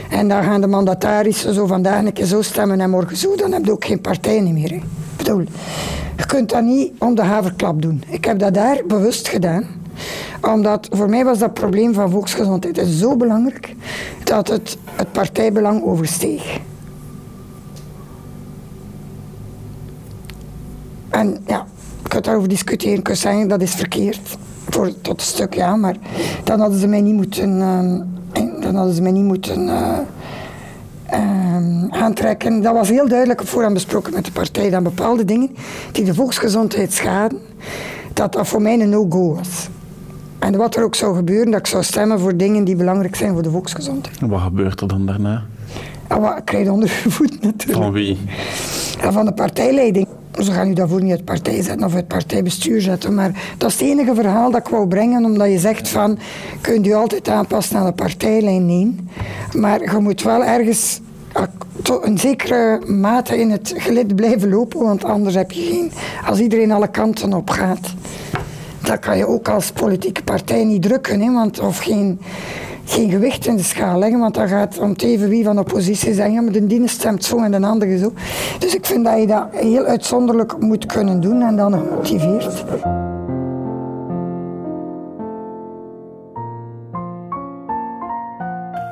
[0.09, 3.51] en dan gaan de mandatarissen zo vandaag een keer zo stemmen en morgen zo, dan
[3.51, 4.71] heb je ook geen partij meer.
[4.71, 4.83] Ik
[5.17, 5.43] bedoel,
[6.17, 8.03] je kunt dat niet om de haverklap doen.
[8.07, 9.65] Ik heb dat daar bewust gedaan,
[10.41, 13.75] omdat voor mij was dat probleem van volksgezondheid zo belangrijk
[14.23, 16.59] dat het het partijbelang oversteeg.
[21.09, 21.65] En ja,
[22.13, 24.19] je kunt daarover discussiëren, je kunt zeggen dat is verkeerd.
[24.69, 25.95] Voor, tot een stuk ja, maar
[26.43, 29.97] dan hadden ze mij niet moeten, ehm, dan hadden ze mij niet moeten eh,
[31.05, 32.61] ehm, aantrekken.
[32.61, 35.55] Dat was heel duidelijk op voorhand besproken met de partij, dat bepaalde dingen
[35.91, 37.39] die de volksgezondheid schaden,
[38.13, 39.69] dat dat voor mij een no-go was.
[40.39, 43.33] En wat er ook zou gebeuren, dat ik zou stemmen voor dingen die belangrijk zijn
[43.33, 44.17] voor de volksgezondheid.
[44.21, 45.43] En wat gebeurt er dan daarna?
[46.07, 47.83] Wat krijg je onder voet natuurlijk.
[47.83, 48.17] Van wie?
[48.97, 50.07] Van de partijleiding.
[50.39, 53.13] Ze gaan u daarvoor niet uit partij zetten of uit partijbestuur zetten.
[53.13, 55.25] Maar dat is het enige verhaal dat ik wou brengen.
[55.25, 56.17] Omdat je zegt van,
[56.61, 58.65] kunt u altijd aanpassen aan de partijlijn?
[58.65, 58.95] Nee.
[59.51, 61.43] Maar je moet wel ergens ah,
[61.81, 64.79] tot een zekere mate in het gelid blijven lopen.
[64.79, 65.91] Want anders heb je geen...
[66.25, 67.93] Als iedereen alle kanten op gaat,
[68.81, 71.21] dan kan je ook als politieke partij niet drukken.
[71.21, 72.19] Hè, want, of geen,
[72.85, 74.19] geen gewicht in de schaal leggen.
[74.19, 76.33] Want dan gaat om het even wie van de oppositie zeggen...
[76.33, 78.13] Ja, maar de dienst stemt zo en de andere zo.
[78.59, 81.41] Dus ik vind dat je dat heel uitzonderlijk moet kunnen doen.
[81.41, 82.63] En dan gemotiveerd.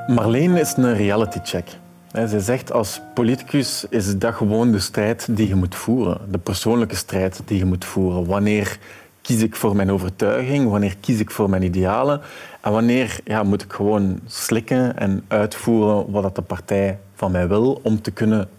[0.08, 1.66] Marleen is een reality check.
[2.12, 6.18] Zij zegt als politicus is dat gewoon de strijd die je moet voeren.
[6.32, 8.26] De persoonlijke strijd die je moet voeren.
[8.26, 8.78] Wanneer
[9.22, 10.70] kies ik voor mijn overtuiging?
[10.70, 12.22] Wanneer kies ik voor mijn idealen?
[12.62, 17.48] En wanneer ja, moet ik gewoon slikken en uitvoeren wat dat de partij van mij
[17.48, 18.50] wil om te kunnen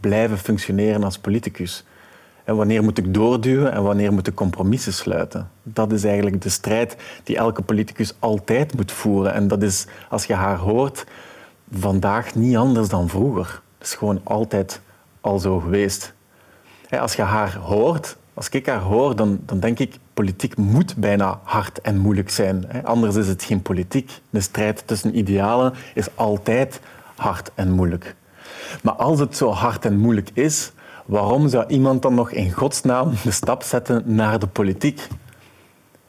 [0.00, 1.84] blijven functioneren als politicus?
[2.44, 5.50] En wanneer moet ik doorduwen en wanneer moet ik compromissen sluiten?
[5.62, 9.32] Dat is eigenlijk de strijd die elke politicus altijd moet voeren.
[9.32, 11.04] En dat is, als je haar hoort,
[11.70, 13.60] vandaag niet anders dan vroeger.
[13.78, 14.80] Het is gewoon altijd
[15.20, 16.12] al zo geweest.
[16.90, 21.40] Als je haar hoort, als ik haar hoor, dan, dan denk ik, politiek moet bijna
[21.42, 22.64] hard en moeilijk zijn.
[22.68, 22.84] hè.
[22.84, 24.20] Anders is het geen politiek.
[24.30, 26.80] De strijd tussen idealen is altijd
[27.16, 28.14] hard en moeilijk.
[28.82, 30.72] Maar als het zo hard en moeilijk is,
[31.06, 35.08] waarom zou iemand dan nog in godsnaam de stap zetten naar de politiek?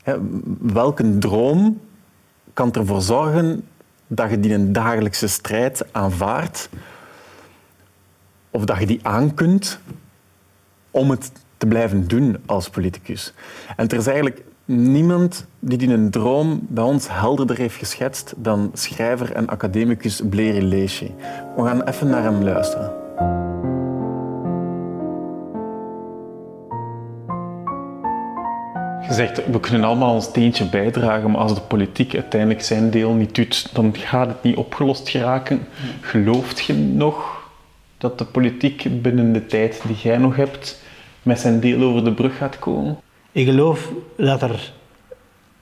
[0.04, 0.18] Hè,
[0.60, 1.80] Welke droom
[2.54, 3.68] kan ervoor zorgen
[4.08, 6.70] dat je die een dagelijkse strijd aanvaardt
[8.50, 9.80] of dat je die aankunt
[10.92, 11.32] om het
[11.64, 13.34] te blijven doen als politicus.
[13.76, 18.72] En er is eigenlijk niemand die die een droom bij ons helderder heeft geschetst dan
[18.74, 21.10] schrijver en academicus Bleri Leesje.
[21.56, 22.92] We gaan even naar hem luisteren.
[29.08, 33.14] Je zegt, we kunnen allemaal ons steentje bijdragen, maar als de politiek uiteindelijk zijn deel
[33.14, 35.68] niet doet, dan gaat het niet opgelost geraken.
[36.02, 37.42] Gelooft je nog
[37.98, 40.82] dat de politiek binnen de tijd die jij nog hebt
[41.24, 43.00] met zijn deel over de brug gaat komen?
[43.32, 44.74] Ik geloof dat er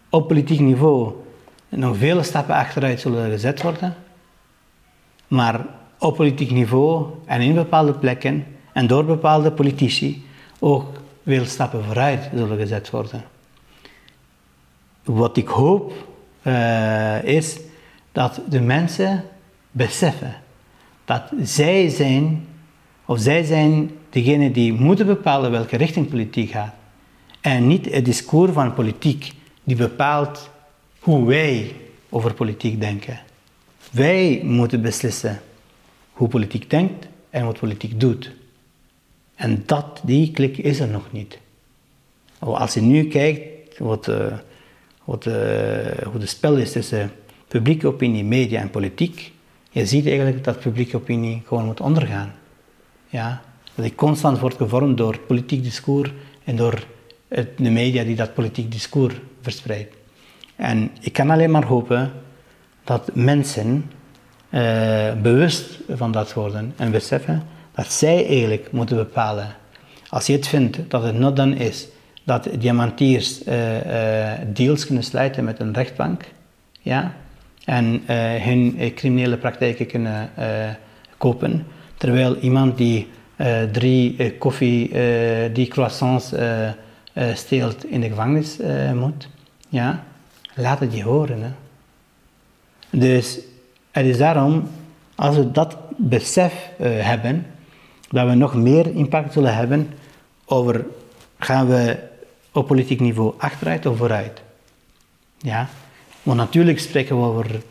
[0.09, 1.13] op politiek niveau
[1.69, 3.95] nog vele stappen achteruit zullen gezet worden,
[5.27, 5.65] maar
[5.99, 10.25] op politiek niveau en in bepaalde plekken en door bepaalde politici
[10.59, 10.85] ook
[11.25, 13.23] veel stappen vooruit zullen gezet worden.
[15.03, 15.93] Wat ik hoop
[16.43, 17.59] uh, is
[18.11, 19.23] dat de mensen
[19.71, 20.35] beseffen
[21.05, 22.47] dat zij zijn,
[23.11, 26.73] of zij zijn degene die moeten bepalen welke richting politiek gaat.
[27.41, 29.31] En niet het discours van politiek
[29.63, 30.49] die bepaalt
[30.99, 31.75] hoe wij
[32.09, 33.19] over politiek denken.
[33.91, 35.41] Wij moeten beslissen
[36.11, 38.31] hoe politiek denkt en wat politiek doet.
[39.35, 41.39] En dat, die klik is er nog niet.
[42.39, 44.33] Als je nu kijkt wat, uh,
[45.03, 45.33] wat, uh,
[46.03, 47.11] hoe de spel is tussen
[47.47, 49.31] publieke opinie, media en politiek,
[49.69, 52.39] je ziet eigenlijk dat publieke opinie gewoon moet ondergaan.
[53.11, 53.41] Ja?
[53.75, 56.11] Dat die constant wordt gevormd door politiek discours
[56.43, 56.85] en door
[57.55, 59.95] de media die dat politiek discours verspreidt.
[60.55, 62.11] En ik kan alleen maar hopen
[62.83, 63.91] dat mensen
[64.49, 67.43] uh, bewust van dat worden en beseffen
[67.75, 69.55] dat zij eigenlijk moeten bepalen.
[70.09, 71.87] Als je het vindt dat het not is
[72.23, 76.23] dat diamantiers uh, uh, deals kunnen sluiten met een rechtbank
[76.81, 77.13] ja,
[77.65, 78.01] en
[78.41, 80.29] hun criminele praktijken kunnen
[81.17, 81.67] kopen,
[82.01, 83.07] terwijl iemand die
[83.71, 84.91] drie koffie,
[85.51, 86.33] die croissants
[87.33, 88.57] steelt in de gevangenis
[88.93, 89.27] moet,
[89.69, 90.03] ja,
[90.55, 91.41] laat het je horen.
[91.41, 91.49] Hè.
[92.89, 93.39] Dus
[93.91, 94.67] het is daarom,
[95.15, 97.45] als we dat besef hebben,
[98.09, 99.89] dat we nog meer impact zullen hebben
[100.45, 100.85] over
[101.39, 101.97] gaan we
[102.51, 104.41] op politiek niveau achteruit of vooruit.
[105.37, 105.69] Ja,
[106.23, 107.61] want natuurlijk spreken we over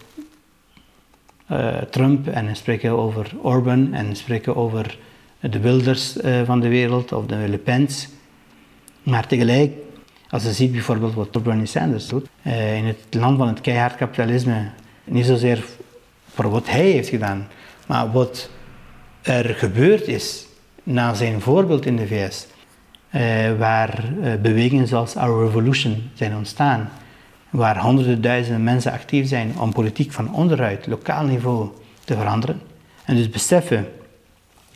[1.91, 4.99] Trump en spreken over Orban en spreken over
[5.41, 8.09] de Wilders uh, van de wereld of de Le Pen's.
[9.03, 9.73] Maar tegelijk,
[10.29, 13.97] als je ziet bijvoorbeeld wat Bernie Sanders doet, uh, in het land van het keihard
[13.97, 14.71] kapitalisme,
[15.05, 15.65] niet zozeer
[16.29, 17.49] voor wat hij heeft gedaan,
[17.87, 18.51] maar wat
[19.23, 20.47] er gebeurd is
[20.83, 22.47] na zijn voorbeeld in de VS,
[23.59, 24.05] waar
[24.43, 26.91] bewegingen zoals Our Revolution zijn ontstaan,
[27.51, 31.69] waar honderden duizenden mensen actief zijn om politiek van onderuit, lokaal niveau,
[32.05, 32.61] te veranderen.
[33.05, 33.89] En dus beseffen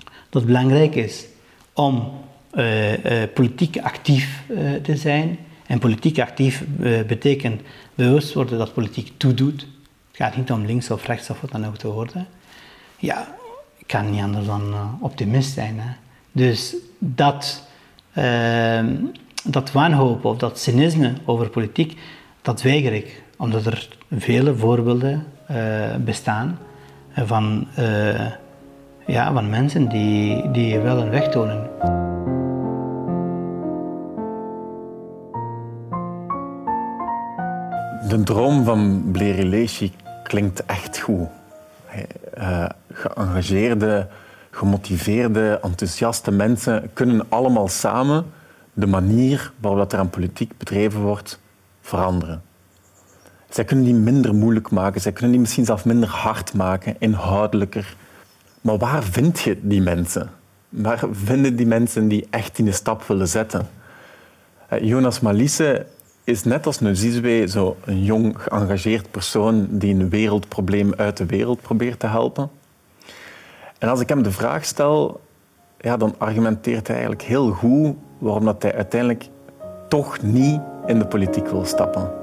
[0.05, 1.27] dat het belangrijk is
[1.73, 2.13] om
[2.55, 2.93] uh,
[3.35, 4.43] politiek actief
[4.83, 5.39] te zijn.
[5.67, 6.65] En politiek actief
[7.07, 7.61] betekent
[7.95, 9.61] bewust worden dat politiek toedoet.
[10.09, 12.27] Het gaat niet om links of rechts of wat dan ook te worden.
[12.99, 13.35] Ja,
[13.79, 15.81] ik kan niet anders dan optimist zijn.
[15.81, 15.91] Hè.
[16.33, 17.67] Dus dat,
[18.19, 18.85] uh,
[19.45, 21.99] dat wanhoop of dat cynisme over politiek,
[22.45, 23.23] dat weiger ik.
[23.37, 26.59] Omdat er vele voorbeelden uh, bestaan
[27.15, 28.31] van, uh,
[29.07, 31.71] ja, van mensen die, die wel een weg tonen.
[38.09, 41.29] De droom van Bleri klinkt echt goed.
[42.39, 44.07] Uh, geëngageerde,
[44.51, 48.25] gemotiveerde, enthousiaste mensen kunnen allemaal samen
[48.73, 51.43] de manier waarop er aan politiek bedreven wordt
[51.85, 52.43] veranderen.
[53.49, 57.97] Zij kunnen die minder moeilijk maken, zij kunnen die misschien zelfs minder hard maken, inhoudelijker.
[58.61, 60.31] Maar waar vind je die mensen?
[60.69, 63.69] Waar vinden die mensen die echt de stap willen zetten?
[64.69, 65.87] Eh, Jonas Malisse
[66.25, 71.61] is net als Nuzizwe zo een jong, geëngageerd persoon die een wereldprobleem uit de wereld
[71.61, 72.51] probeert te helpen.
[73.79, 75.21] En als ik hem de vraag stel,
[75.81, 79.29] ja, dan argumenteert hij eigenlijk heel goed waarom dat hij uiteindelijk
[79.89, 82.23] toch niet in de politiek wil stappen.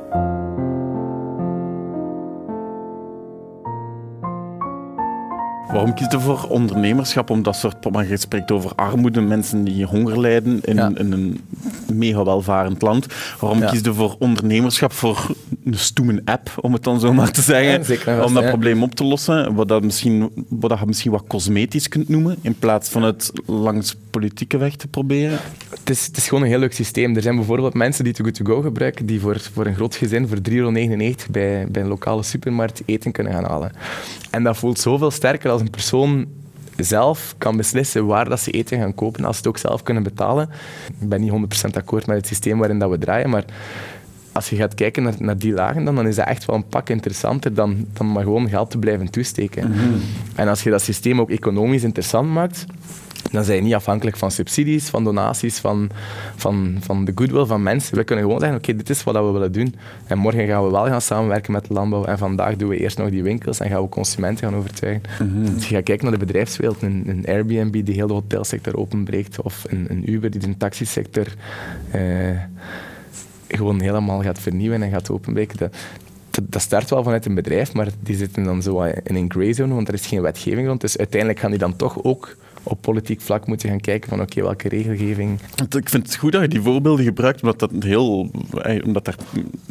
[5.71, 7.29] Waarom kies je voor ondernemerschap?
[7.29, 11.41] Om dat soort, maar je spreekt over armoede, mensen die honger lijden in, in een
[11.93, 13.05] mega welvarend land.
[13.39, 13.69] Waarom ja.
[13.69, 15.27] kies je voor ondernemerschap, voor
[15.63, 18.49] een stoeme app, om het dan zo maar te zeggen, Ja, vast, om dat ja.
[18.49, 19.53] probleem op te lossen.
[19.53, 23.31] Wat, dat misschien, wat dat je misschien wat cosmetisch kunt noemen, in plaats van het
[23.45, 25.39] langs politieke weg te proberen.
[25.69, 27.15] Het is, het is gewoon een heel leuk systeem.
[27.15, 29.95] Er zijn bijvoorbeeld mensen die Too Good To Go gebruiken, die voor, voor een groot
[29.95, 33.71] gezin voor 3,99 euro bij, bij een lokale supermarkt eten kunnen gaan halen.
[34.29, 36.27] En dat voelt zoveel sterker als een persoon
[36.77, 40.03] zelf kan beslissen waar dat ze eten gaan kopen, als ze het ook zelf kunnen
[40.03, 40.49] betalen.
[40.99, 41.31] Ik ben niet
[41.67, 43.45] 100% akkoord met het systeem waarin dat we draaien, maar
[44.31, 46.67] als je gaat kijken naar, naar die lagen, dan, dan is dat echt wel een
[46.67, 49.73] pak interessanter dan, dan maar gewoon geld te blijven toesteken.
[50.35, 52.65] En als je dat systeem ook economisch interessant maakt,
[53.31, 55.89] dan zijn je niet afhankelijk van subsidies, van donaties, van,
[56.35, 57.97] van, van de goodwill van mensen.
[57.97, 59.75] We kunnen gewoon zeggen, oké, dit is wat we willen doen.
[60.05, 62.05] En morgen gaan we wel gaan samenwerken met de landbouw.
[62.05, 65.01] En vandaag doen we eerst nog die winkels en gaan we consumenten gaan overtuigen.
[65.55, 69.41] Als je gaat kijken naar de bedrijfswereld, een, een Airbnb die heel de hotelsector openbreekt,
[69.41, 71.25] of een, een Uber die de taxisector
[71.91, 72.01] eh,
[73.47, 75.57] gewoon helemaal gaat vernieuwen en gaat openbreken.
[75.57, 75.73] Dat,
[76.41, 79.73] dat, start wel vanuit een bedrijf, maar die zitten dan zo in een grey zone,
[79.73, 80.81] want er is geen wetgeving rond.
[80.81, 84.41] Dus uiteindelijk gaan die dan toch ook op politiek vlak moeten gaan kijken van oké,
[84.41, 85.39] welke regelgeving...
[85.69, 88.31] Ik vind het goed dat je die voorbeelden gebruikt, omdat, dat heel,
[88.61, 89.15] eh, omdat daar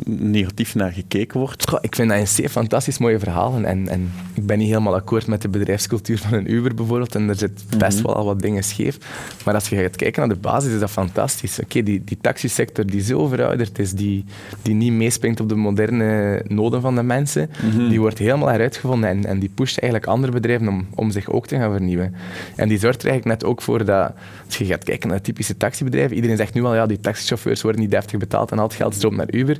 [0.05, 1.69] negatief naar gekeken wordt.
[1.69, 4.95] Goh, ik vind dat een zeer fantastisch mooie verhalen en, en ik ben niet helemaal
[4.95, 8.41] akkoord met de bedrijfscultuur van een Uber bijvoorbeeld en er zit best wel al wat
[8.41, 8.99] dingen scheef.
[9.45, 11.61] Maar als je gaat kijken naar de basis, is dat fantastisch.
[11.61, 14.25] Oké, die, die taxisector die zo verouderd is, die,
[14.63, 17.51] die niet meespringt op de moderne noden van de mensen,
[17.89, 21.47] die wordt helemaal heruitgevonden en, en die pusht eigenlijk andere bedrijven om, om zich ook
[21.47, 22.15] te gaan vernieuwen.
[22.57, 24.13] En die zorgt er eigenlijk net ook voor dat,
[24.47, 27.81] als je gaat kijken naar typische taxibedrijven, iedereen zegt nu al, ja, die taxichauffeurs worden
[27.81, 29.59] niet deftig betaald en al het geld stroomt naar Uber.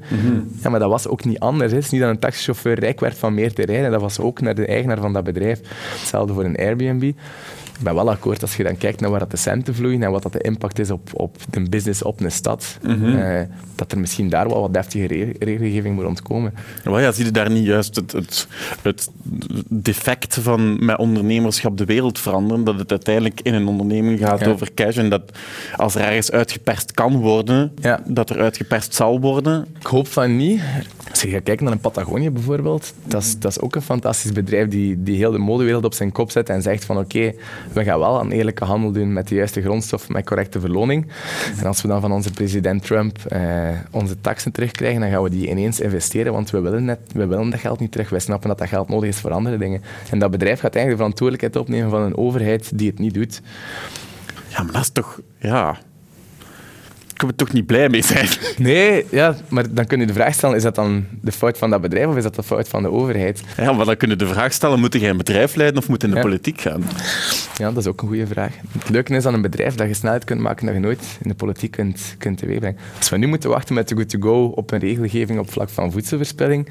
[0.63, 1.71] Ja, maar dat was ook niet anders.
[1.71, 1.77] hè.
[1.77, 4.41] Het is niet dat een taxichauffeur rijk werd van meer te rijden, dat was ook
[4.41, 5.61] naar de eigenaar van dat bedrijf.
[5.99, 7.13] Hetzelfde voor een Airbnb.
[7.81, 10.11] Ik ben wel akkoord als je dan kijkt naar waar dat de centen vloeien en
[10.11, 13.41] wat dat de impact is op, op de business op een stad, eh,
[13.75, 16.55] dat er misschien daar wel wat deftige re- regelgeving moet ontkomen.
[16.85, 18.47] Wel ja, zie je daar niet juist het, het,
[18.83, 19.09] het
[19.69, 22.65] defect van met ondernemerschap de wereld veranderen?
[22.65, 24.49] Dat het uiteindelijk in een onderneming gaat Ja.
[24.51, 25.23] over cash en dat
[25.77, 28.01] als er ergens uitgeperst kan worden, Ja.
[28.07, 29.67] dat er uitgeperst zal worden.
[29.79, 30.61] Ik hoop van niet.
[31.11, 34.33] Als je gaat kijken naar een Patagonië bijvoorbeeld, dat is, dat is ook een fantastisch
[34.33, 37.33] bedrijf die, die heel de modewereld op zijn kop zet en zegt van oké,
[37.73, 41.07] we gaan wel een eerlijke handel doen met de juiste grondstof, met correcte verloning.
[41.59, 45.31] En als we dan van onze president Trump eh, onze taxen terugkrijgen, dan gaan we
[45.31, 48.09] die ineens investeren, want we willen, net, we willen dat geld niet terug.
[48.09, 49.83] Wij snappen dat dat geld nodig is voor andere dingen.
[50.11, 53.41] En dat bedrijf gaat eigenlijk de verantwoordelijkheid opnemen van een overheid die het niet doet.
[54.49, 55.21] Ja, maar dat is toch...
[55.39, 55.79] Ja...
[57.21, 58.29] Kunnen we toch niet blij mee zijn?
[58.59, 61.71] Nee, ja, maar dan kun je de vraag stellen, is dat dan de fout van
[61.71, 63.43] dat bedrijf of is dat de fout van de overheid?
[63.57, 66.01] Ja, maar dan kunnen we de vraag stellen, moet jij een bedrijf leiden of moet
[66.01, 66.25] je in de Ja.
[66.25, 66.83] politiek gaan?
[67.57, 68.53] Ja, dat is ook een goede vraag.
[68.79, 71.29] Het leuke is aan een bedrijf dat je snelheid kunt maken dat je nooit in
[71.29, 72.79] de politiek kunt, kunt teweegbrengen.
[72.99, 75.69] Als we nu moeten wachten met de Good To Go op een regelgeving op vlak
[75.69, 76.69] van voedselverspilling,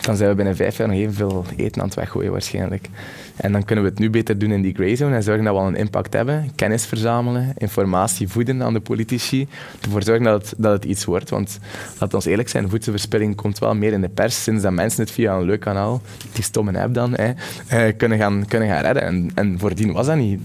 [0.00, 2.88] dan zijn we binnen vijf jaar nog evenveel eten aan het weggooien waarschijnlijk.
[3.36, 5.54] En dan kunnen we het nu beter doen in die grey zone en zorgen dat
[5.54, 6.50] we al een impact hebben.
[6.54, 9.48] Kennis verzamelen, informatie voeden aan de politici,
[9.80, 11.30] ervoor zorgen dat het, dat het iets wordt.
[11.30, 11.58] Want
[11.92, 15.00] laten we ons eerlijk zijn, voedselverspilling komt wel meer in de pers sinds dat mensen
[15.00, 17.32] het via een leuk kanaal, die stomme app dan, hè,
[17.66, 19.02] eh, kunnen, gaan, kunnen gaan redden.
[19.02, 20.40] En, en voordien was dat niet.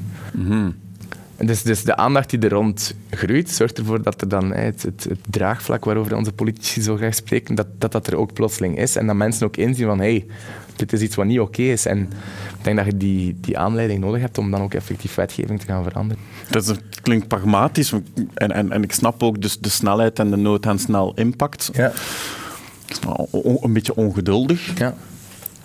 [1.45, 5.03] Dus, dus de aandacht die er rond groeit, zorgt ervoor dat er dan het, het,
[5.09, 8.95] het draagvlak waarover onze politici zo graag spreken, dat, dat dat er ook plotseling is.
[8.95, 10.25] En dat mensen ook inzien van, hey,
[10.75, 11.85] dit is iets wat niet oké is.
[11.85, 11.99] En
[12.57, 15.65] ik denk dat je die, die aanleiding nodig hebt om dan ook effectief wetgeving te
[15.65, 16.23] gaan veranderen.
[16.49, 17.91] Dat is- klinkt pragmatisch
[18.33, 21.69] en, en, en ik snap ook dus de snelheid en de nood aan snel impact.
[21.73, 21.91] Ja.
[23.61, 24.77] Een beetje ongeduldig.
[24.77, 24.93] ja.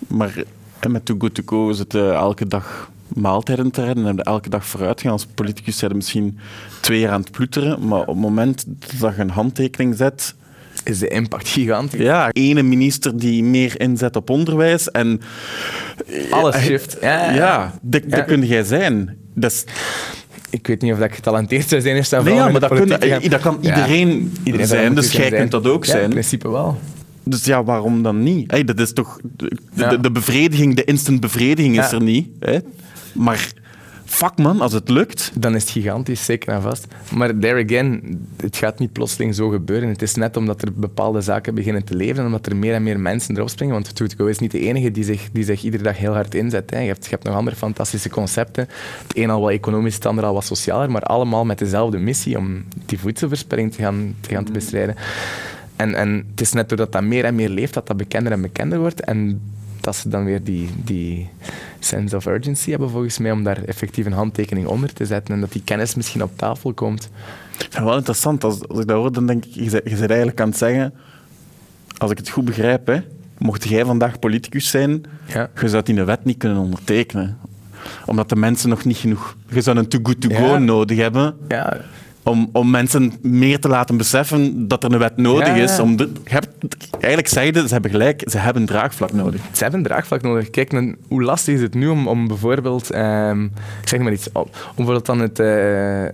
[0.08, 0.34] Maar
[0.80, 4.22] hè, met Too Good To Go is het eh, elke dag maaltijden te redden en
[4.22, 5.10] elke dag vooruit gaan.
[5.12, 6.38] Als politicus zijn misschien
[6.80, 8.64] twee jaar aan het ploeteren, maar op het moment
[9.00, 10.34] dat je een handtekening zet...
[10.86, 12.00] Is de impact gigantisch.
[12.00, 15.20] Ja, ene minister die meer inzet op onderwijs en...
[16.30, 16.96] Alles shift.
[17.00, 17.34] Ja, ja.
[17.34, 18.16] Ja, dat, Ja.
[18.16, 19.16] dat kun jij zijn.
[19.34, 19.64] Dat is,
[20.50, 21.96] Ik weet niet of ik getalenteerd zou zijn.
[21.96, 22.88] Eerst en nee, ja, in maar de dat, kun,
[23.30, 23.68] dat kan Ja.
[23.76, 25.48] iedereen, Iedereen zou zijn, dat dus jij kunt zijn.
[25.48, 26.10] dat ook Ja, in zijn.
[26.10, 26.78] principe wel.
[27.24, 28.50] Dus ja, waarom dan niet?
[28.50, 29.96] Hey, dat is toch, de, de- Ja.
[29.96, 31.96] de bevrediging, de instant bevrediging is Ja.
[31.96, 32.28] er niet.
[32.40, 32.58] Hè?
[33.14, 33.52] Maar
[34.06, 35.30] fuck man, als het lukt.
[35.34, 36.86] Dan is het gigantisch, zeker en vast.
[37.14, 38.02] Maar there again,
[38.42, 39.88] het gaat niet plotseling zo gebeuren.
[39.88, 42.82] Het is net omdat er bepaalde zaken beginnen te leven en omdat er meer en
[42.82, 43.74] meer mensen erop springen.
[43.74, 46.12] Want Too To Go is niet de enige die zich, die zich iedere dag heel
[46.12, 46.70] hard inzet.
[46.70, 46.80] Hè.
[46.80, 48.68] Je, hebt, je hebt nog andere fantastische concepten.
[49.06, 52.38] Het een al wat economisch, het ander al wat socialer, maar allemaal met dezelfde missie
[52.38, 54.96] om die voedselverspilling te gaan, te, gaan te bestrijden.
[55.76, 58.42] En, en het is net doordat dat meer en meer leeft, dat dat bekender en
[58.42, 59.00] bekender wordt.
[59.00, 59.40] En
[59.80, 61.28] dat ze dan weer die, die
[61.78, 65.34] sense of urgency hebben, volgens mij, om daar effectief een handtekening onder te zetten.
[65.34, 67.10] En dat die kennis misschien op tafel komt.
[67.58, 68.44] Ik vind wel interessant.
[68.44, 70.58] Als, als ik dat hoor, dan denk ik, je bent, je bent eigenlijk aan het
[70.58, 70.94] zeggen...
[71.98, 73.00] als ik het goed begrijp, hè,
[73.38, 75.50] mocht jij vandaag politicus zijn, Ja.
[75.60, 77.38] je zou die wet niet kunnen ondertekenen.
[78.06, 79.36] Omdat de mensen nog niet genoeg...
[79.48, 80.58] Je zou een too good to go Ja.
[80.58, 81.76] nodig hebben Ja,
[82.26, 85.54] om, om mensen meer te laten beseffen dat er een wet nodig Ja.
[85.54, 85.78] is.
[85.78, 86.48] Om de, hebt,
[86.90, 89.40] eigenlijk zeg je, ze hebben gelijk, ze hebben een draagvlak nodig.
[89.52, 90.50] Ze hebben een draagvlak nodig.
[90.50, 94.28] Kijk, men- hoe lastig is het nu om, om bijvoorbeeld, ehm, ik zeg maar iets,
[94.32, 94.44] om
[94.76, 96.04] bijvoorbeeld dan het eh,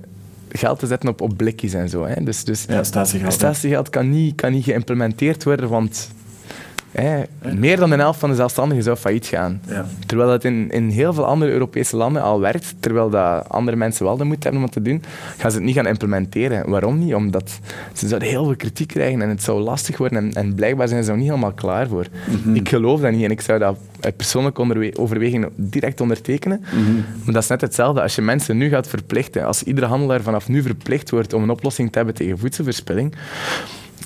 [0.49, 2.05] geld te zetten op, op blikjes en zo.
[2.07, 2.25] Hè.
[2.25, 6.11] Dus, dus Ja, statiegeld, statiegeld kan niet, kan niet geïmplementeerd worden, want
[7.55, 9.61] meer dan de helft van de zelfstandigen zou failliet gaan.
[9.67, 9.87] Ja.
[10.07, 14.05] Terwijl dat in, in heel veel andere Europese landen al werkt, terwijl dat andere mensen
[14.05, 15.03] wel de moed hebben om het te doen,
[15.39, 16.71] gaan ze het niet gaan implementeren.
[16.71, 17.15] Waarom niet?
[17.15, 17.61] Omdat
[17.93, 21.05] ze zouden heel veel kritiek krijgen en het zou lastig worden en, en blijkbaar zijn
[21.05, 22.07] ze er nog niet helemaal klaar voor.
[22.53, 26.65] Ik geloof dat niet en ik zou dat uit persoonlijke overweging direct ondertekenen.
[27.25, 28.03] Maar dat is net hetzelfde.
[28.03, 31.51] Als je mensen nu gaat verplichten, als iedere handelaar vanaf nu verplicht wordt om een
[31.51, 33.15] oplossing te hebben tegen voedselverspilling,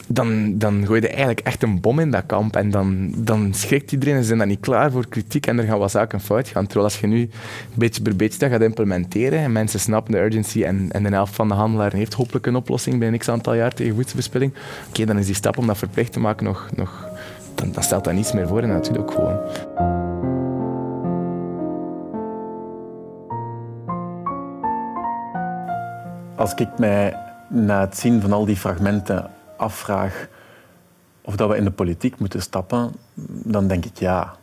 [0.06, 2.56] dan, dan gooi je eigenlijk echt een bom in dat kamp.
[2.56, 5.64] En dan, dan schrikt iedereen en ze zijn dan niet klaar voor kritiek en er
[5.64, 6.64] gaan wat zaken fout gaan.
[6.64, 7.28] Terwijl als je nu
[7.74, 11.34] beetje per beetje dat gaat implementeren en mensen snappen de urgency en, en de helft
[11.34, 14.52] van de handelaren heeft hopelijk een oplossing binnen x aantal jaar tegen voedselverspilling,
[14.88, 16.68] oké, dan is die stap om dat verplicht te maken nog...
[16.74, 17.08] nog
[17.54, 19.38] dan, dan stelt dat niets meer voor en doet ook gewoon.
[26.36, 27.16] Als ik mij
[27.48, 30.28] na het zien van al die fragmenten afvraag
[31.26, 32.92] of dat we in de politiek moeten stappen,
[33.44, 34.36] dan denk ik ja.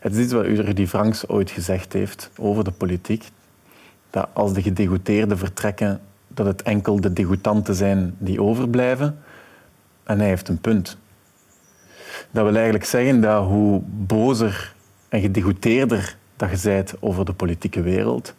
[0.00, 3.30] Het is iets wat Rudy Franks ooit gezegd heeft over de politiek.
[4.10, 9.18] Dat als de gedegoteerden vertrekken, dat het enkel de degoutanten zijn die overblijven.
[10.04, 10.96] En hij heeft een punt.
[12.30, 14.74] Dat wil eigenlijk zeggen dat hoe bozer
[15.08, 18.34] en gedegoteerder dat je bent over de politieke wereld,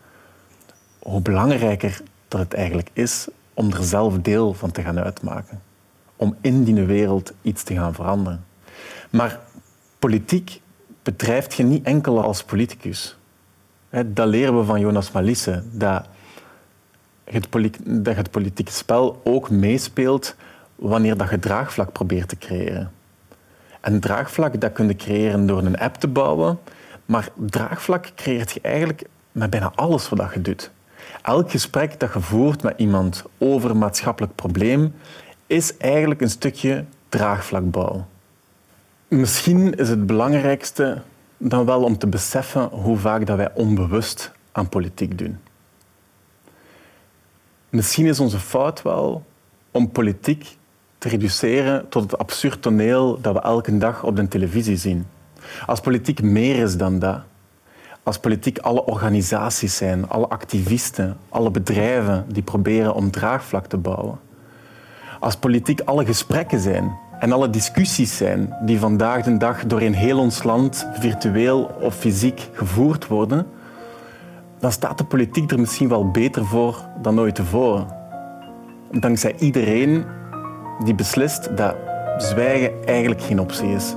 [0.99, 5.61] hoe belangrijker dat het eigenlijk is om er zelf deel van te gaan uitmaken.
[6.15, 8.45] Om in die wereld iets te gaan veranderen.
[9.09, 9.39] Maar
[9.99, 10.61] politiek
[11.03, 13.17] bedrijft je niet enkel als politicus.
[14.05, 15.63] Dat leren we van Jonas Malisse.
[15.71, 16.07] Dat
[17.23, 17.47] het,
[17.83, 20.35] dat het politieke spel ook meespeelt
[20.75, 22.91] wanneer dat je draagvlak probeert te creëren.
[23.81, 26.59] En draagvlak dat kun je creëren door een app te bouwen,
[27.05, 30.71] maar draagvlak creëert je eigenlijk met bijna alles wat je doet.
[31.25, 34.93] Elk gesprek dat je voert met iemand over een maatschappelijk probleem
[35.47, 38.07] is eigenlijk een stukje draagvlak bouwen.
[39.07, 41.01] Misschien is het belangrijkste
[41.37, 45.39] dan wel om te beseffen hoe vaak dat wij onbewust aan politiek doen.
[47.69, 49.25] Misschien is onze fout wel
[49.71, 50.57] om politiek
[50.97, 55.07] te reduceren tot het absurd toneel dat we elke dag op de televisie zien.
[55.65, 57.21] Als politiek meer is dan dat.
[58.05, 64.19] Als politiek alle organisaties zijn, alle activisten, alle bedrijven die proberen om draagvlak te bouwen.
[65.19, 69.93] Als politiek alle gesprekken zijn en alle discussies zijn die vandaag de dag door in
[69.93, 73.47] heel ons land virtueel of fysiek gevoerd worden,
[74.59, 77.87] dan staat de politiek er misschien wel beter voor dan ooit tevoren.
[78.91, 80.05] Dankzij iedereen
[80.83, 81.75] die beslist dat
[82.17, 83.95] zwijgen eigenlijk geen optie is.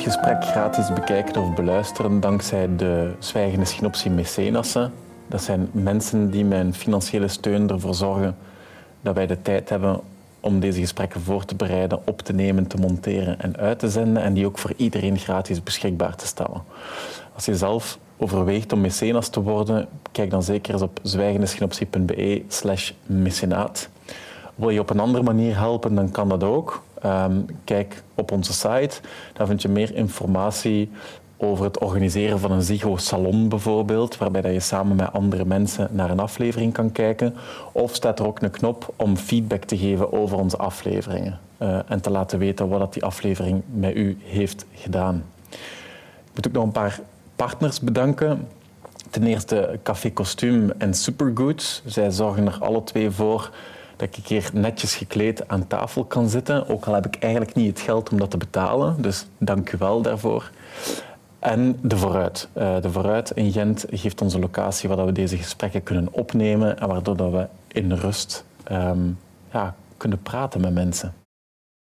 [0.00, 4.92] Gesprek gratis bekijken of beluisteren dankzij de Zwijgende Schinoptie Mecenassen.
[5.26, 8.36] Dat zijn mensen die een financiële steun ervoor zorgen
[9.00, 10.00] dat wij de tijd hebben
[10.40, 14.22] om deze gesprekken voor te bereiden, op te nemen, te monteren en uit te zenden
[14.22, 16.62] en die ook voor iedereen gratis beschikbaar te stellen.
[17.34, 22.92] Als je zelf overweegt om mecenas te worden, kijk dan zeker eens op zwijgendeschinoptie.be slash
[23.06, 23.88] mecenaat.
[24.54, 26.82] Wil je op een andere manier helpen, dan kan dat ook.
[27.00, 29.00] Ehm, kijk op onze site,
[29.32, 30.90] daar vind je meer informatie
[31.36, 36.10] over het organiseren van een Zigo-salon bijvoorbeeld, waarbij dat je samen met andere mensen naar
[36.10, 37.34] een aflevering kan kijken.
[37.72, 42.00] Of staat er ook een knop om feedback te geven over onze afleveringen eh, en
[42.00, 45.24] te laten weten wat dat die aflevering met u heeft gedaan.
[45.50, 47.00] Ik moet ook nog een paar
[47.36, 48.48] partners bedanken.
[49.10, 51.82] Ten eerste Café Kostuum en Supergood.
[51.84, 53.50] Zij zorgen er alle twee voor
[54.00, 56.68] dat ik hier netjes gekleed aan tafel kan zitten.
[56.68, 59.02] Ook al heb ik eigenlijk niet het geld om dat te betalen.
[59.02, 60.50] Dus dank u wel daarvoor.
[61.38, 62.48] En de Vooruit.
[62.52, 66.78] Eh, de Vooruit in Gent geeft ons een locatie waar we deze gesprekken kunnen opnemen
[66.78, 69.08] en waardoor we in rust ehm,
[69.52, 71.19] ja, kunnen praten met mensen.